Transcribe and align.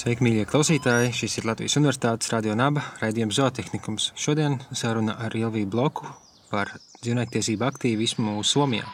Sveiki, 0.00 0.24
mīļie 0.24 0.46
klausītāji! 0.48 1.10
Šis 1.12 1.34
ir 1.36 1.44
Latvijas 1.44 1.74
Universitātes 1.76 2.30
radio 2.32 2.54
naba 2.56 2.80
raidījums 3.02 3.36
zootehnikums. 3.36 4.06
Šodien 4.16 4.54
saruna 4.72 5.18
ar 5.20 5.36
Ilviju 5.36 5.68
Bloku 5.74 6.08
par 6.48 6.72
dzīvniektiesību 7.02 7.66
aktīvismu 7.68 8.38
Somijā. 8.40 8.86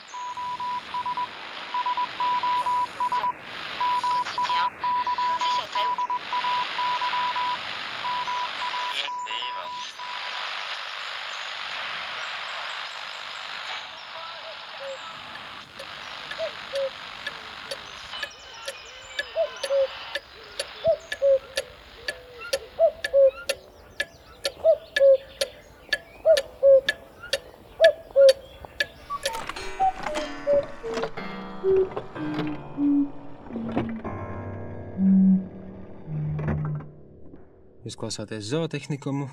Klausāties 38.17 38.49
zootehnikumu. 38.49 39.27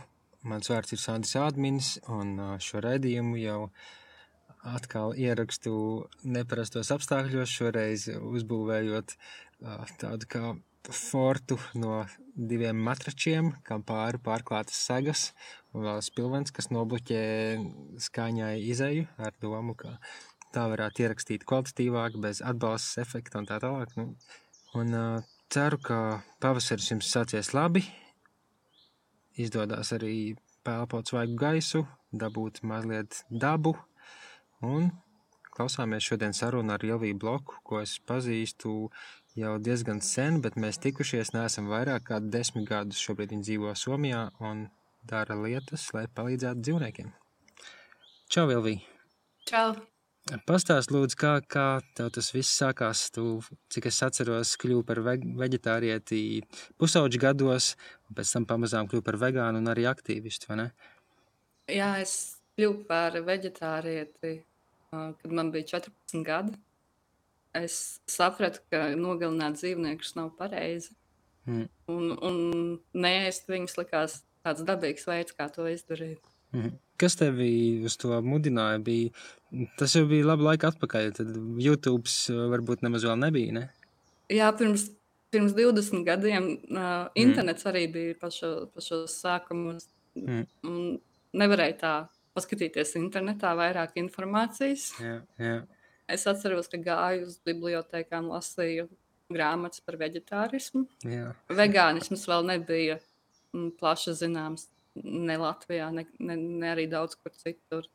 Mans 0.43 0.67
vārds 0.67 0.91
ir 0.91 0.99
Sandis 0.99 1.37
Ādmins, 1.39 1.93
un 2.11 2.35
šo 2.59 2.81
raidījumu 2.83 3.37
jau 3.39 3.69
atkal 4.67 5.15
ierakstu 5.15 5.71
neparastos 6.27 6.91
apstākļos. 6.91 7.47
Šoreiz 7.47 8.09
uzbūvējot 8.11 9.15
tādu 10.03 10.27
kā 10.27 10.51
fortu 10.91 11.55
no 11.79 12.01
diviem 12.35 12.75
matračiem, 12.83 13.53
kam 13.63 13.87
pāri 13.87 14.19
pārklātas 14.19 14.83
segas 14.83 15.29
un 15.71 15.87
vēl 15.87 16.03
spilvens, 16.03 16.51
kas 16.51 16.67
nobloķē 16.75 17.23
skaņai 18.03 18.53
izēju 18.67 19.07
ar 19.15 19.31
domu, 19.39 19.79
ka 19.79 19.95
tā 20.51 20.67
varētu 20.75 21.07
ierakstīt 21.07 21.47
kvalitatīvāk, 21.47 22.19
bez 22.19 22.43
atbalsts 22.43 22.99
efekta 22.99 23.39
un 23.39 23.47
tā 23.47 23.63
tālāk. 23.63 23.95
Nu, 23.95 24.11
un 24.75 24.95
ceru, 25.47 25.79
ka 25.79 25.99
pavasaris 26.43 26.91
jums 26.91 27.15
sācies 27.15 27.55
labi, 27.55 27.87
izdodas 29.39 29.93
arī 29.95 30.35
pelpot 30.63 31.07
svaigu 31.07 31.35
gaisu, 31.39 31.83
dabūt 32.11 32.61
mazliet 32.67 33.23
dabu. 33.29 33.75
Un 34.63 34.91
klausāmies 35.53 36.05
šodien 36.07 36.33
sarunu 36.33 36.73
ar 36.75 36.85
Ilviju 36.85 37.19
Bloku, 37.19 37.59
ko 37.67 37.81
es 37.83 37.97
pazīstu 38.07 38.89
jau 39.37 39.55
diezgan 39.59 40.01
sen, 40.01 40.41
bet 40.41 40.57
mēs 40.59 40.79
tikušies 40.83 41.33
neesam 41.35 41.69
vairāk 41.71 42.07
kā 42.09 42.21
desmit 42.23 42.69
gadus. 42.69 43.01
Šobrīd 43.01 43.35
viņi 43.35 43.49
dzīvo 43.49 43.73
Somijā 43.77 44.27
un 44.41 44.67
dara 45.09 45.37
lietas, 45.39 45.89
lai 45.93 46.07
palīdzētu 46.07 46.67
dzīvniekiem. 46.67 47.15
Čau, 48.33 48.47
Ilvija! 48.49 48.85
Čau! 49.49 49.92
Pastāst, 50.47 50.87
lūdzu, 50.95 51.17
kā, 51.19 51.31
kā 51.51 51.65
tev 51.97 52.07
tas 52.15 52.29
viss 52.31 52.55
sākās. 52.55 53.09
Tu, 53.11 53.23
cik 53.75 53.89
es 53.89 53.97
atceros, 54.05 54.53
kļuvu 54.61 54.85
par 54.87 55.01
ve 55.03 55.17
veģetārieti 55.41 56.19
pusauģu 56.79 57.19
gados, 57.19 57.73
un 58.07 58.15
pēc 58.15 58.31
tam 58.37 58.47
pamazām 58.47 58.87
kļuvu 58.87 59.03
par 59.03 59.19
vegānu 59.19 59.59
un 59.59 59.67
arī 59.73 59.83
aktīvistu, 59.91 60.47
vai 60.47 60.59
ne? 60.61 60.67
Jā, 61.67 61.89
es 61.99 62.15
kļuvu 62.55 62.85
par 62.87 63.19
veģetārieti, 63.27 64.33
kad 64.93 65.35
man 65.35 65.51
bija 65.51 65.73
14 65.75 66.23
gadi. 66.23 66.55
Es 67.59 67.99
sapratu, 68.09 68.63
ka 68.71 68.93
nogalināt 68.95 69.59
dzīvniekus 69.59 70.15
nav 70.15 70.31
pareizi. 70.39 70.95
Mm. 71.43 71.67
Un, 71.91 72.13
un 72.23 72.37
neēst 72.95 73.51
viņus 73.51 73.75
likās 73.81 74.21
tāds 74.47 74.63
dabīgs 74.63 75.03
veids, 75.09 75.35
kā 75.35 75.51
to 75.51 75.67
izdarīt. 75.67 76.32
Mm. 76.53 76.73
Kas 77.01 77.17
tevi 77.19 77.49
uz 77.85 77.97
to 77.99 78.15
mudināja? 78.23 78.79
Bija, 78.85 79.11
tas 79.79 79.95
jau 79.97 80.05
bija 80.09 80.27
labi 80.29 80.45
laika 80.47 80.69
atpakaļ. 80.71 81.11
Tad 81.17 81.31
YouTube 81.61 82.09
varbūt 82.53 82.85
nemaz 82.85 83.05
vēl 83.07 83.17
nebija. 83.25 83.55
Ne? 83.57 83.63
Jā, 84.31 84.51
pirms, 84.57 84.87
pirms 85.33 85.55
20 85.57 86.05
gadiem 86.07 86.49
uh, 86.53 87.09
internets 87.19 87.65
mm. 87.65 87.71
arī 87.73 87.85
bija 87.91 88.17
pašos 88.21 88.69
pašo 88.75 89.03
sākumos. 89.11 89.89
Mm. 90.19 90.99
Nevarēja 91.41 91.79
tā 91.81 91.93
paskatīties 92.37 92.95
internetā 93.01 93.53
vairāk 93.57 93.97
informācijas. 94.01 94.91
Jā, 95.01 95.17
jā. 95.41 95.55
Es 96.13 96.27
atceros, 96.29 96.67
ka 96.69 96.77
gāju 96.83 97.27
uz 97.29 97.39
bibliotekām, 97.47 98.27
lasīju 98.33 98.89
grāmatas 99.33 99.81
par 99.85 99.97
vegetārismu. 100.01 100.85
Jā. 101.07 101.31
Vegānisms 101.49 102.27
vēl 102.29 102.45
nebija 102.49 102.99
plaši 103.79 104.15
zināms 104.17 104.67
ne 104.95 105.37
Latvijā, 105.37 105.89
ne, 105.93 106.05
ne, 106.19 106.37
ne 106.37 106.71
arī 106.73 106.87
daudz 106.91 107.15
kur 107.15 107.33
citur. 107.37 107.87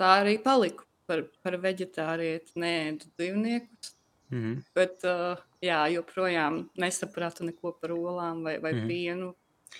Tā 0.00 0.16
arī 0.22 0.38
paliku 0.42 0.86
par, 1.06 1.24
par 1.44 1.58
vegetārieti, 1.62 2.56
neēdu 2.58 3.10
dzīvniekus. 3.16 3.94
Mm 4.32 4.42
-hmm. 4.42 4.62
Bet 4.74 5.04
uh, 5.04 5.38
jā, 5.62 5.80
joprojām 5.92 6.68
nesapratu 6.76 7.44
neko 7.44 7.72
par 7.80 7.92
olām 7.92 8.42
vai, 8.42 8.58
vai 8.58 8.72
mm 8.72 8.78
-hmm. 8.78 8.88
pienu, 8.88 9.34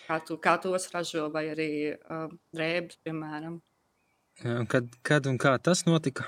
kā, 0.08 0.20
tu, 0.26 0.36
kā 0.36 0.58
tos 0.60 0.90
ražo, 0.92 1.30
vai 1.30 1.46
arī 1.54 1.96
uh, 1.96 2.32
drēbes, 2.52 2.98
piemēram. 3.04 3.60
Kad, 4.68 4.84
kad 5.02 5.26
un 5.26 5.38
kā 5.38 5.58
tas 5.62 5.84
notika? 5.84 6.24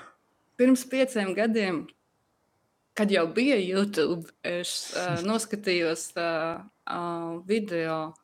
Pirms 0.57 0.85
pieciem 0.85 1.35
gadiem, 1.35 1.87
kad 2.95 3.11
jau 3.11 3.27
bija 3.27 3.57
YouTube, 3.57 4.31
es 4.43 4.95
uh, 4.97 5.23
noskatījos 5.31 6.13
uh, 6.17 6.65
uh, 6.91 7.47
video 7.47 8.15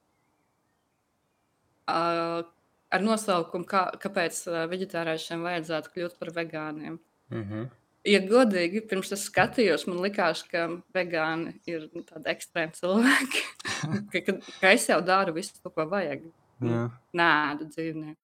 ar 1.90 3.04
nosaukumu, 3.04 3.66
kā, 3.68 3.84
kāpēc 4.02 4.42
vegetāriešiem 4.70 5.44
vajadzētu 5.46 5.92
kļūt 5.94 6.16
par 6.20 6.32
vegāniem. 6.36 6.98
Mm 7.30 7.44
-hmm. 7.44 7.68
Ja 8.08 8.20
godīgi, 8.24 8.80
pirms 8.88 9.12
es 9.12 9.26
skatījos, 9.28 9.86
man 9.86 10.00
likās, 10.00 10.42
ka 10.48 10.68
vegāni 10.94 11.60
ir 11.68 11.90
nu, 11.92 12.00
tādi 12.02 12.30
ekstrēmi 12.32 12.72
cilvēki. 12.72 13.42
ka, 14.12 14.20
ka, 14.26 14.32
ka 14.60 14.72
es 14.72 14.88
jau 14.88 15.00
daru 15.04 15.34
visu, 15.36 15.52
ko 15.62 15.84
vajag. 15.84 16.24
Jā. 16.64 16.86
Nē, 17.12 17.30
dzīvnieku. 17.60 18.18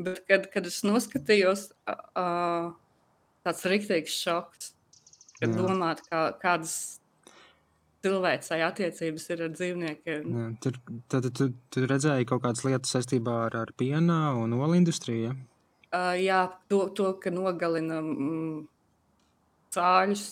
Bet, 0.00 0.22
kad, 0.28 0.46
kad 0.52 0.66
es 0.66 0.80
noskatījos, 0.86 1.72
uh, 1.90 2.70
tāds 3.44 3.66
rīktīgs 3.66 4.14
šoks, 4.22 4.72
kad 5.40 5.50
Jā. 5.50 5.56
domāt, 5.56 6.04
kā, 6.06 6.30
kādas 6.40 6.99
cilvēcei 8.04 8.60
attiecības 8.64 9.28
ir 9.34 9.44
ar 9.46 9.54
dzīvniekiem. 9.54 10.34
Jā, 10.36 10.48
tur, 10.64 10.78
tad 11.12 11.28
tu, 11.36 11.50
tu 11.72 11.84
redzēji 11.86 12.28
kaut 12.28 12.44
kādas 12.44 12.64
lietas 12.66 12.92
saistībā 12.96 13.36
ar, 13.46 13.58
ar 13.64 13.72
piena 13.76 14.20
un 14.40 14.56
olu 14.58 14.78
industriju. 14.78 15.30
Ja? 15.30 15.36
Uh, 15.90 16.14
jā, 16.20 16.44
to, 16.70 16.84
to, 16.96 17.12
ka 17.22 17.32
nogalina 17.34 17.98
mm, 17.98 18.62
cāļus 19.74 20.24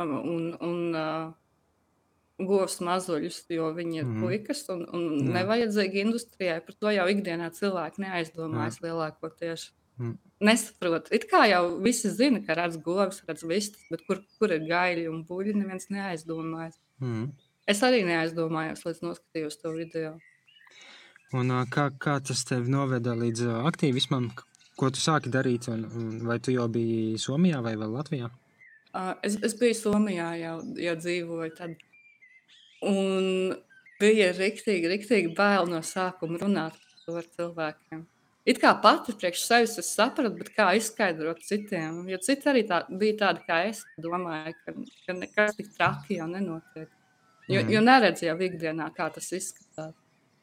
um, 0.00 0.14
un, 0.18 0.46
un 0.64 0.96
uh, 0.96 2.46
govs 2.48 2.78
mazuļus, 2.84 3.42
jo 3.52 3.68
viņi 3.76 4.00
ir 4.00 4.08
mm. 4.08 4.24
puikas 4.24 4.64
un, 4.72 4.86
un 4.88 5.06
jā. 5.18 5.28
nevajadzīgi 5.36 6.02
industrijai. 6.06 6.58
Par 6.64 6.78
to 6.80 6.92
jau 6.94 7.06
ikdienā 7.12 7.52
cilvēki 7.54 8.06
neaizdomājas 8.06 8.80
jā. 8.80 8.88
lielākoties. 8.88 9.68
Mm. 10.00 10.16
Nesaprotu. 10.42 11.12
It 11.14 11.28
kā 11.30 11.44
jau 11.50 11.62
visi 11.84 12.10
zina, 12.10 12.40
ka 12.42 12.56
redz 12.58 12.78
govs, 12.82 13.20
redz 13.28 13.44
vistas, 13.46 13.84
bet 13.92 14.02
kur, 14.08 14.22
kur 14.40 14.54
ir 14.54 14.64
gaļi 14.66 15.06
un 15.10 15.20
buļļi, 15.28 15.58
neviens 15.60 15.90
neaizdomājas. 15.92 16.80
Mm. 17.02 17.32
Es 17.70 17.82
arī 17.86 18.02
neaizdomājos, 18.06 18.84
līdz 18.86 19.02
noskatījos 19.04 19.58
to 19.60 19.72
video. 19.74 20.16
Un, 21.32 21.50
kā, 21.72 21.88
kā 22.02 22.18
tas 22.20 22.42
tev 22.44 22.68
noveda 22.70 23.14
līdz 23.16 23.46
aktīvismam? 23.70 24.30
Ko 24.78 24.90
tu 24.92 25.00
sāki 25.00 25.32
darīt? 25.32 25.68
Un, 25.72 25.84
un 25.86 26.14
vai 26.28 26.38
tu 26.42 26.54
jau 26.54 26.66
biji 26.72 27.18
Somijā 27.20 27.62
vai 27.64 27.74
vēl 27.80 27.92
Latvijā? 27.96 28.30
Es, 29.24 29.38
es 29.40 29.56
biju 29.58 29.76
Somijā, 29.78 30.28
jau, 30.40 30.56
jau 30.80 30.94
dzīvoju 31.00 31.54
tad. 31.56 31.76
Un 32.84 33.54
bija 34.02 34.32
rīktīgi, 34.36 34.90
rīktīgi 34.90 35.34
bail 35.38 35.70
no 35.70 35.80
sākuma 35.86 36.40
runāt 36.42 36.78
ar 37.12 37.28
cilvēkiem. 37.36 38.06
It 38.42 38.58
kā 38.58 38.72
pati 38.82 39.14
priekš 39.14 39.44
sevis 39.46 39.76
es 39.78 39.92
sapratu, 39.94 40.34
bet 40.40 40.48
kā 40.56 40.72
izskaidrot 40.74 41.44
citiem. 41.46 42.00
Jo 42.10 42.18
citi 42.26 42.48
arī 42.50 42.64
tā, 42.66 42.80
bija 42.90 43.18
tādi 43.20 43.44
kā 43.46 43.60
es, 43.68 43.84
domāju, 44.02 44.56
ka, 44.64 44.74
ka 45.06 45.14
nekas 45.14 45.54
tik 45.58 45.70
traki 45.76 46.18
jau 46.18 46.26
nenotiek. 46.30 46.88
Jo, 47.46 47.62
mm. 47.62 47.70
jo 47.70 47.82
neredz 47.86 48.24
jau 48.26 48.34
ikdienā, 48.42 48.88
kā 48.96 49.06
tas 49.14 49.30
izskatās. 49.34 49.94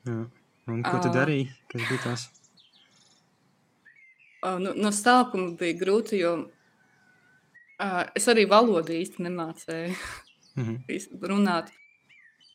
Jā. 0.08 0.22
Un 0.70 0.84
ko 0.86 1.00
tu 1.04 1.12
darīji? 1.12 1.50
Kas 1.72 1.88
bija 1.90 2.02
tas? 2.06 2.26
Nu, 4.64 4.72
no 4.78 4.92
sākuma 4.96 5.52
bija 5.60 5.76
grūti, 5.82 6.22
jo 6.22 6.34
uh, 6.40 8.04
es 8.16 8.28
arī 8.32 8.46
valodu 8.48 8.96
īsti 8.96 9.26
nemācēju 9.26 9.96
mm 10.56 10.70
-hmm. 10.88 11.26
runāt. 11.32 11.74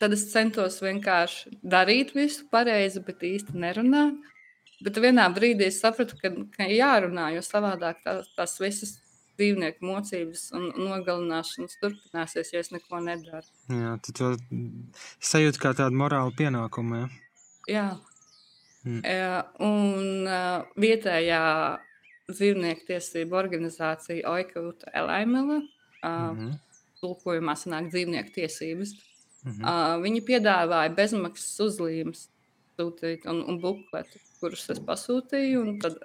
Tad 0.00 0.12
es 0.12 0.24
centos 0.32 0.80
vienkārši 0.82 1.58
darīt 1.62 2.14
visu 2.14 2.48
pareizi, 2.50 3.00
bet 3.00 3.22
īsti 3.22 3.52
nerunāt. 3.54 4.16
Bet 4.82 4.98
vienā 4.98 5.28
brīdī 5.34 5.68
es 5.68 5.80
sapratu, 5.82 6.16
ka, 6.18 6.30
ka 6.56 6.66
jārunā, 6.68 7.30
jo 7.36 7.42
savādāk 7.44 8.02
tās, 8.04 8.30
tās 8.36 8.56
visas 8.60 8.96
dzīvnieku 9.38 9.86
mocības 9.86 10.48
un 10.54 10.68
nogalināšanas 10.78 11.78
turpināsies, 11.82 12.52
ja 12.54 12.62
es 12.62 12.70
neko 12.74 13.00
nedaru. 13.02 13.46
Jā, 13.70 13.94
tu 14.04 14.14
to 14.16 14.32
sajūti 15.22 15.62
kā 15.62 15.74
tādu 15.78 15.98
morālu 15.98 16.34
pienākumu. 16.38 17.04
Ja? 17.04 17.08
Jā. 17.70 17.86
Mm. 18.84 19.00
Un 19.64 20.28
uh, 20.28 20.66
vietējā 20.80 21.40
dzīvnieku 22.28 22.86
tiesību 22.90 23.38
organizācija 23.38 24.28
Oikauta 24.34 24.92
Elaimela, 24.92 25.62
uh, 25.62 26.10
mm 26.10 26.38
-hmm. 26.38 26.52
tulkojumā 27.00 27.56
sanāk 27.56 27.88
dzīvnieku 27.94 28.34
tiesības, 28.34 28.92
mm 29.44 29.52
-hmm. 29.52 29.64
uh, 29.64 30.02
viņi 30.04 30.20
piedāvāja 30.28 30.94
bezmaksas 30.94 31.60
uzlīmes 31.60 32.28
sūtīt 32.74 33.28
un, 33.30 33.42
un 33.48 33.60
bukletu, 33.62 34.20
kurus 34.40 34.66
es 34.74 34.80
pasūtīju, 34.84 35.62
un 35.62 35.78
tad, 35.82 35.98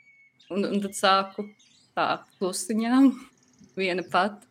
un, 0.54 0.66
un 0.70 0.80
tad 0.84 0.96
sāku 0.98 1.48
tā 1.94 2.08
klusiņām 2.38 3.10
viena 3.80 4.06
pat 4.10 4.44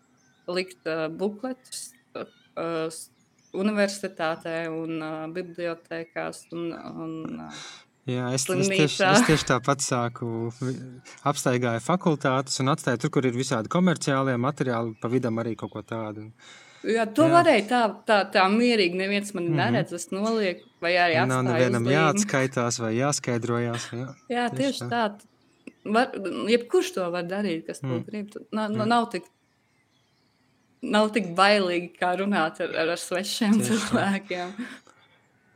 likt 0.47 0.87
uh, 0.89 1.07
bukletus 1.07 1.89
uh, 2.17 2.91
universitātē 3.53 4.67
un 4.73 4.99
uh, 4.99 5.25
bibliotekās 5.33 6.45
un, 6.51 6.69
un 6.73 7.47
uh, 7.47 7.65
Jā, 8.03 8.33
es, 8.35 8.43
es, 8.51 8.67
tieši, 8.67 9.03
es 9.07 9.21
tieši 9.29 9.45
tāpat 9.47 9.79
sāku 9.79 10.49
apstaigāju 11.29 11.79
fakultātes 11.85 12.59
un 12.59 12.73
atstāju 12.73 12.99
tur, 12.99 13.11
kur 13.15 13.27
ir 13.29 13.37
visādi 13.37 13.71
komerciālie 13.71 14.35
materiāli, 14.35 14.97
pa 14.99 15.07
vidam 15.07 15.39
arī 15.39 15.53
kaut 15.55 15.71
ko 15.71 15.83
tādu. 15.87 16.25
Jā, 16.83 17.05
to 17.15 17.27
jā. 17.29 17.31
varēja 17.31 17.65
tā, 17.69 17.81
tā, 18.07 18.17
tā 18.33 18.45
mierīgi. 18.51 18.97
Neviens 18.99 19.33
man 19.33 19.45
mm 19.45 19.51
-hmm. 19.51 19.71
neredz, 19.71 19.93
es 19.93 20.09
nolieku, 20.11 20.67
vai 20.81 20.93
arī 20.93 21.19
atstāju. 21.21 21.43
Nav 21.43 21.43
nevienam 21.53 21.85
jāatskaitās 21.87 22.79
vai 22.79 22.95
jāskaidrojās. 22.97 23.87
Jā, 23.93 24.07
jā 24.35 24.49
tieši, 24.49 24.57
tieši 24.57 24.79
tā. 24.89 24.89
tā. 24.89 25.25
Var, 25.83 26.11
jebkurš 26.47 26.93
to 26.95 27.09
var 27.11 27.23
darīt, 27.23 27.65
kas 27.67 27.79
to 27.79 27.87
mm. 27.87 28.03
grib. 28.07 28.35
Nav, 28.51 28.71
mm. 28.71 28.87
nav 28.87 29.09
tik 29.11 29.23
nav 30.83 31.11
tik 31.15 31.31
bailīgi, 31.37 31.93
kā 31.99 32.13
runāt 32.19 32.59
ar, 32.63 32.75
ar 32.83 32.97
svešiem 32.99 33.59
Tieši 33.59 33.79
cilvēkiem. 33.87 34.53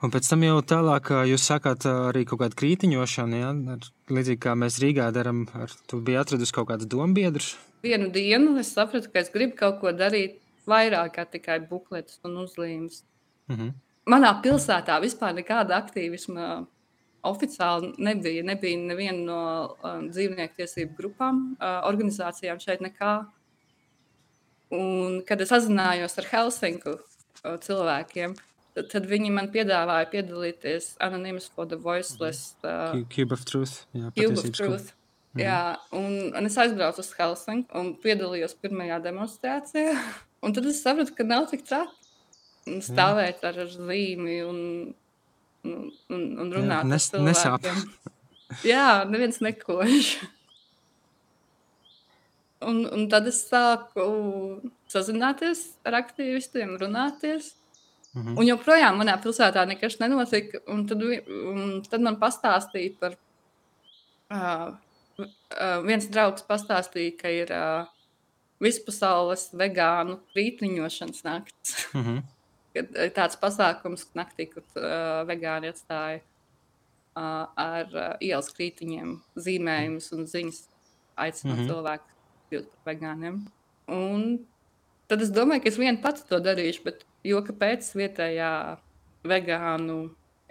Un 0.05 0.11
pēc 0.13 0.27
tam 0.29 0.43
jau 0.45 0.57
tālāk 0.61 1.09
jūs 1.25 1.45
sakāt 1.49 1.87
arī 1.89 2.21
kaut 2.29 2.43
kādu 2.43 2.57
krītiņošanu, 2.59 3.37
ja? 3.41 3.53
Ar, 3.75 3.87
līdzīgi 4.13 4.41
kā 4.45 4.53
mēs 4.53 4.77
Rīgā 4.83 5.09
darām, 5.15 5.47
ar, 5.57 5.73
tu 5.89 5.99
biji 6.05 6.19
atradus 6.21 6.53
kaut 6.53 6.69
kādus 6.69 6.89
dombiedrus. 6.91 7.55
Vienu 7.85 8.11
dienu 8.13 8.59
es 8.61 8.69
sapratu, 8.75 9.09
ka 9.09 9.23
es 9.23 9.33
gribu 9.33 9.57
kaut 9.57 9.79
ko 9.81 9.93
darīt 9.97 10.37
vairāk 10.67 11.15
kā 11.17 11.25
tikai 11.31 11.59
bukletus 11.69 12.19
un 12.27 12.37
uzlīmes. 12.43 13.03
Mm 13.47 13.55
-hmm. 13.55 13.73
Manā 14.07 14.31
pilsētā 14.43 15.01
vispār 15.01 15.33
nekāda 15.35 15.81
aktīvisma 15.81 16.65
oficiāli 17.23 17.93
nebija. 17.97 18.43
Nebija 18.43 18.77
neviena 18.77 19.23
no 19.25 19.41
um, 19.83 20.09
dzīvnieku 20.09 20.55
tiesību 20.55 20.95
grupām, 20.95 21.55
uh, 21.59 21.81
organizācijām 21.89 22.59
šeit 22.59 22.79
nekā. 22.81 23.25
Un, 24.71 25.23
kad 25.27 25.41
es 25.41 25.49
sazinājos 25.49 26.17
ar 26.17 26.25
Helsinku 26.31 26.89
uh, 26.89 27.57
cilvēkiem, 27.59 28.35
Tad, 28.77 28.91
tad 28.91 29.07
viņi 29.09 29.31
man 29.33 29.47
piedāvāja 29.49 30.05
piedalīties 30.11 30.91
Anonymous 31.01 31.47
for 31.49 31.65
the 31.65 31.79
Voiceless. 31.81 32.53
Uh, 32.61 33.01
Cube 33.09 33.33
of 33.33 33.41
Truth. 33.49 33.87
Jā, 33.97 34.11
Cube 34.13 34.37
of 34.37 34.51
Truth. 34.53 34.91
Mm. 35.33 35.41
Jā, 35.41 35.61
un, 35.97 36.11
un 36.37 36.45
es 36.45 36.57
aizbraucu 36.61 37.01
uz 37.01 37.09
Helsinku 37.17 37.73
un 37.79 37.95
piedalījos 38.03 38.53
pirmajā 38.61 38.99
demonstrācijā. 39.07 39.97
Un 40.45 40.53
tad 40.53 40.65
es 40.69 40.81
sapratu, 40.83 41.15
ka 41.17 41.25
nav 41.25 41.47
tik 41.51 41.65
traki 41.67 42.81
stāvēt 42.83 43.43
ar, 43.47 43.57
ar 43.63 43.69
zīmi 43.71 44.39
un, 44.45 44.57
un, 45.65 45.91
un, 46.13 46.23
un 46.43 46.53
runāt 46.53 46.83
Jā, 46.83 46.89
nes, 46.89 47.11
cilvēkiem. 47.11 47.83
Jā, 48.71 48.87
neviens 49.09 49.39
nekož. 49.43 50.15
Un, 52.67 52.81
un 52.89 53.05
tad 53.11 53.27
es 53.29 53.43
sāku 53.45 54.07
sazināties 54.89 55.63
ar 55.85 55.99
aktīvistiem, 56.01 56.75
runāties. 56.81 57.53
Mm 58.13 58.23
-hmm. 58.23 58.37
Un 58.39 58.47
joprojām 58.47 58.97
manā 58.97 59.17
pilsētā 59.21 59.65
nekas 59.67 59.99
nenotika. 59.99 60.59
Tad, 60.89 61.03
un 61.51 61.83
tad 61.89 62.01
man 62.01 62.17
pastāstīja 62.17 62.95
par. 62.99 63.17
Uh, 64.27 64.73
uh, 65.19 65.79
viens 65.85 66.07
draugs 66.09 66.43
pastāstīja, 66.43 67.13
ka 67.21 67.29
ir 67.29 67.51
uh, 67.53 67.85
vispasaules 68.63 69.49
vegānu 69.57 70.19
rītdiņošanas 70.37 71.23
nakts. 71.27 71.75
Mm 71.93 72.03
-hmm. 72.03 72.25
Kad 72.77 72.97
ir 73.03 73.13
tāds 73.15 73.37
pasākums 73.41 74.05
naktī, 74.13 74.45
kur 74.51 74.63
uh, 74.75 75.23
vegāni 75.25 75.71
atstāja 75.71 76.19
uh, 76.19 77.47
ar 77.55 77.87
uh, 77.93 78.13
ielas 78.21 78.51
krītiņiem 78.53 79.15
zīmējumus 79.35 80.11
un 80.13 80.27
ziņas, 80.27 80.59
aicinot 81.15 81.57
mm 81.57 81.63
-hmm. 81.63 81.67
cilvēku 81.67 82.05
kļūt 82.49 82.67
par 82.69 82.93
vegāniem. 82.93 83.45
Un 83.87 84.45
tad 85.07 85.21
es 85.21 85.29
domāju, 85.29 85.61
ka 85.63 85.69
es 85.69 85.77
viena 85.77 86.01
pati 86.01 86.21
to 86.29 86.39
darīšu, 86.39 86.83
bet 86.83 87.05
Jo 87.27 87.41
kāpēc 87.43 87.87
vietējā 87.97 88.51
vegānu 89.27 89.97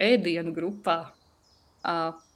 ēdienu 0.03 0.51
grupā, 0.53 0.97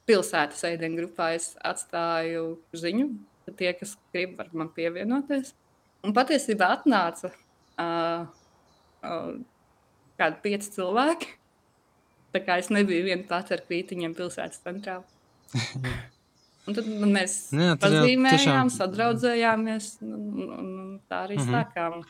pilsētas 0.09 0.63
ēdienu 0.71 1.01
grupā, 1.01 1.33
es 1.37 1.51
atstāju 1.67 2.55
ziņu, 2.73 3.09
ka 3.45 3.53
tie, 3.59 3.73
kas 3.77 3.97
grib, 4.13 4.37
var 4.39 4.49
man 4.55 4.71
pievienoties. 4.73 5.53
Un 6.01 6.15
patiesībā 6.17 6.71
atnāca 6.77 7.29
uh, 7.29 8.25
uh, 9.05 9.33
kādi 10.21 10.41
pieci 10.45 10.71
cilvēki. 10.77 11.35
Tā 12.31 12.41
kā 12.45 12.57
es 12.61 12.71
nebiju 12.71 13.05
viena 13.09 13.27
pati 13.27 13.53
ar 13.55 13.61
krītiņiem 13.67 14.15
pilsētas 14.17 14.63
centrā. 14.63 15.01
Un 16.69 16.77
tad 16.77 16.87
mēs 16.87 17.35
Jā, 17.57 17.75
pazīmējām, 17.81 18.37
tiešām... 18.37 18.69
sadraudzējāmies, 18.75 19.87
un, 20.05 20.11
un, 20.13 20.51
un 20.61 20.91
tā 21.09 21.23
arī 21.25 21.39
mm 21.39 21.47
-hmm. 21.47 21.55
sākām 21.55 22.03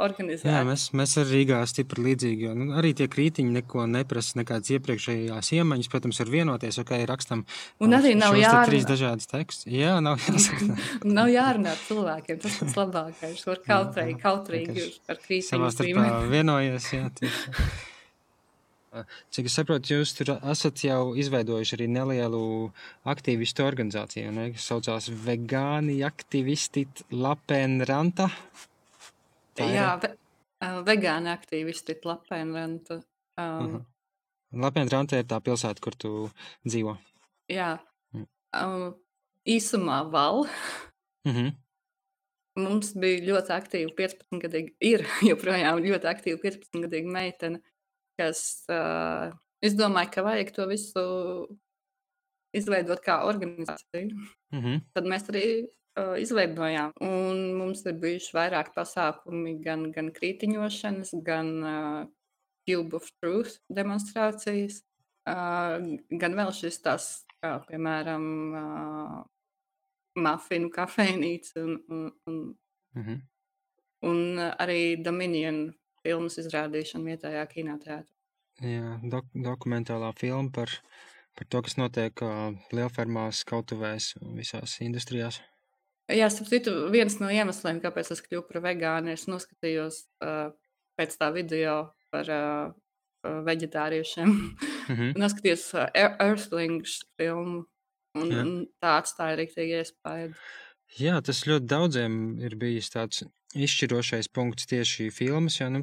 organizēt. 0.00 0.46
Jā, 0.48 0.62
mēs, 0.66 0.88
mēs 0.96 1.16
arī 1.20 1.40
Rīgā 1.40 1.60
stipri 1.70 2.04
līdzīgi. 2.04 2.46
Jo, 2.46 2.54
nu, 2.58 2.70
arī 2.80 2.92
tie 2.96 3.08
krītiņi 3.10 3.54
neko 3.58 3.86
neprasa, 3.90 4.38
nekādas 4.40 4.72
iepriekšējās 4.76 5.52
iemaņas. 5.58 5.90
Protams, 5.92 6.22
var 6.22 6.32
vienoties, 6.34 6.80
ok, 6.82 6.94
rakstam. 7.10 7.44
Un 7.82 7.98
arī 7.98 8.14
nav 8.18 8.38
jārunā. 8.38 8.64
Trīs 8.70 8.88
dažādas 8.88 9.30
tekstus. 9.30 9.68
Jā, 9.72 9.98
nav 10.04 10.22
jāsaka. 10.26 10.78
nav 11.08 11.30
jārunā 11.32 11.74
ar 11.74 11.84
cilvēkiem. 11.86 12.40
Tas 12.46 12.58
tas 12.62 12.80
labākais. 12.80 13.46
Var 13.50 13.62
kautrīgi, 13.66 14.18
kautrīgi 14.24 14.90
par 15.08 15.22
krītiņu. 15.22 15.52
Savā 15.52 15.70
starpā 15.74 16.10
vienojies, 16.34 16.90
jā, 16.96 17.06
tieši. 17.20 17.88
Cik 19.30 19.46
es 19.46 19.54
saprotu, 19.54 19.92
jūs 19.94 20.16
tur 20.18 20.32
esat 20.50 20.80
jau 20.82 21.12
izveidojuši 21.22 21.76
arī 21.76 21.86
nelielu 21.94 22.40
aktīvistu 23.12 23.62
organizāciju, 23.62 24.32
ne, 24.34 24.48
kas 24.56 24.66
saucās 24.66 25.06
Vegāni 25.26 26.00
aktivisti 26.06 26.88
Lapenranta. 27.14 28.26
Jā, 29.58 29.94
ve, 30.02 30.10
vegāni 30.86 31.30
aktīvisti 31.32 31.96
ir 31.96 32.04
Lapenranta. 32.04 33.00
Um, 33.40 33.44
uh 33.44 33.72
-huh. 33.72 33.84
Lapenranta 34.52 35.18
ir 35.18 35.24
tā 35.24 35.40
pilsēta, 35.40 35.80
kur 35.80 35.94
tu 35.94 36.30
dzīvo. 36.66 36.96
Jā. 37.48 37.78
Mm. 38.12 38.26
Um, 38.60 38.94
īsumā 39.46 40.10
val. 40.10 40.46
Uh 41.24 41.34
-huh. 41.34 41.52
Mums 42.56 42.94
bija 42.94 43.22
ļoti 43.24 43.54
aktīva 43.54 43.94
15-gadīga, 43.96 44.74
ir 44.80 45.06
joprojām 45.30 45.78
ļoti 45.78 46.06
aktīva 46.06 46.38
15-gadīga 46.42 47.12
meitene, 47.12 47.60
kas 48.18 48.64
uh, 48.68 49.32
es 49.62 49.74
domāju, 49.74 50.10
ka 50.14 50.22
vajag 50.22 50.50
to 50.54 50.66
visu 50.66 51.00
izveidot 52.52 53.00
kā 53.00 53.22
organizāciju. 53.24 54.16
Uh 54.52 54.64
-huh. 54.64 54.80
Tad 54.94 55.04
mēs 55.04 55.28
arī 55.28 55.68
uh, 55.98 56.14
izveidojām. 56.20 56.94
Un 57.04 57.42
mums 57.58 57.82
ir 57.86 57.98
bijuši 58.02 58.36
vairāk 58.36 58.72
pasākumi, 58.76 59.56
gan, 59.64 59.88
gan 59.94 60.10
krītiņošanas, 60.14 61.14
gan 61.26 61.50
uh, 61.62 62.06
Cube 62.68 62.96
of 63.00 63.08
Truth 63.20 63.58
demonstrācijas, 63.72 64.82
uh, 65.30 65.80
gan 66.22 66.38
vēl 66.38 66.54
šis 66.56 66.80
tas, 66.84 67.10
kā 67.40 67.56
piemēram, 67.68 68.30
uh, 68.52 69.18
mafinu 70.20 70.70
kafejnīca 70.74 71.60
un, 71.64 71.76
un, 71.88 72.06
un, 72.26 72.40
mm 72.94 73.02
-hmm. 73.02 73.20
un 74.10 74.18
arī 74.38 75.02
Dominion 75.02 75.68
filmas 76.02 76.38
izrādīšana 76.38 77.04
vietējā 77.12 77.46
kinoteātrī. 77.46 78.16
Jā, 78.60 78.98
dok 79.02 79.24
dokumentālā 79.32 80.12
filma 80.18 80.50
par, 80.52 80.68
par 81.36 81.46
to, 81.48 81.62
kas 81.62 81.76
notiek 81.76 82.22
uh, 82.22 82.52
lielfermās, 82.72 83.44
kautuvēs 83.44 84.16
un 84.20 84.36
visās 84.36 84.80
industrijās. 84.80 85.40
Jā, 86.10 86.28
citu, 86.32 86.72
viens 86.92 87.18
no 87.20 87.30
iemesliem, 87.30 87.80
kāpēc 87.82 88.12
es 88.14 88.22
kļuvu 88.24 88.46
par 88.48 88.62
vegānu, 88.64 89.12
es 89.14 89.26
noskatījos 89.30 90.04
uh, 90.24 90.50
pēc 90.98 91.16
tā 91.20 91.30
video 91.34 91.76
par 92.10 92.30
uh, 92.34 92.72
veģetāriešiem. 93.46 94.30
Mm 94.30 94.96
-hmm. 94.96 95.12
noskatījos 95.22 95.66
uh, 95.74 95.86
Earthlings 95.94 97.00
filmu, 97.16 97.64
un, 98.18 98.30
Jā. 98.30 98.42
un 98.42 98.66
tā 98.82 98.96
atstāja 99.02 99.38
rīktīgi 99.40 99.78
iespēju. 99.82 100.34
Jā, 100.98 101.20
tas 101.22 101.44
ļoti 101.46 101.66
daudziem 101.70 102.14
ir 102.42 102.56
bijis 102.58 102.90
tāds 102.90 103.22
izšķirošais 103.54 104.30
punkts 104.30 104.68
tieši 104.70 105.08
filmas. 105.14 105.58
Jo, 105.60 105.70
nu, 105.74 105.82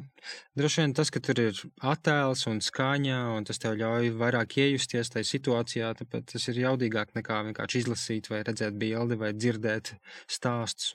droši 0.58 0.82
vien 0.82 0.94
tas, 0.96 1.12
ka 1.12 1.20
tur 1.24 1.40
ir 1.42 1.62
attēls 1.84 2.46
un 2.50 2.62
skaņa, 2.64 3.18
un 3.36 3.48
tas 3.48 3.60
tev 3.60 3.76
ļauj 3.80 4.12
vairāk 4.20 4.58
iejusties 4.62 5.12
tajā 5.12 5.28
situācijā, 5.34 5.94
tāpēc 6.00 6.32
tas 6.32 6.48
ir 6.52 6.62
jaudīgāk 6.64 7.16
nekā 7.18 7.42
vienkārši 7.50 7.84
izlasīt 7.84 8.30
vai 8.32 8.44
redzēt 8.46 8.78
bildi 8.80 9.20
vai 9.20 9.34
dzirdēt 9.36 9.96
stāstus. 10.30 10.94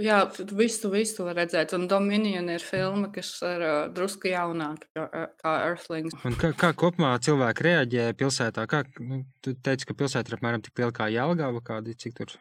Jā, 0.00 0.20
visu, 0.56 0.88
visu 0.92 1.24
var 1.26 1.36
redzēt. 1.36 1.74
Un 1.76 1.86
Dominion 1.90 2.48
ir 2.52 2.62
filma, 2.64 3.10
kas 3.12 3.32
ir 3.44 3.64
uh, 3.66 3.80
drusku 3.92 4.30
jaunāka 4.30 4.86
kā, 4.96 5.24
kā 5.42 5.54
Earthlings. 5.66 6.14
Un 6.24 6.38
kā, 6.40 6.52
kā 6.56 6.70
kopumā 6.78 7.12
cilvēki 7.22 7.66
reaģē 7.66 8.06
pilsētā? 8.18 8.64
Kā, 8.70 8.84
nu, 9.02 9.24
tu 9.44 9.54
teici, 9.58 9.88
ka 9.90 9.98
pilsēta 9.98 10.32
ir 10.32 10.38
apmēram 10.38 10.64
tik 10.64 10.78
liela 10.80 10.94
kā 10.96 11.10
Jelgava, 11.12 11.60
kādi 11.66 11.98
cik 12.00 12.16
tur 12.22 12.38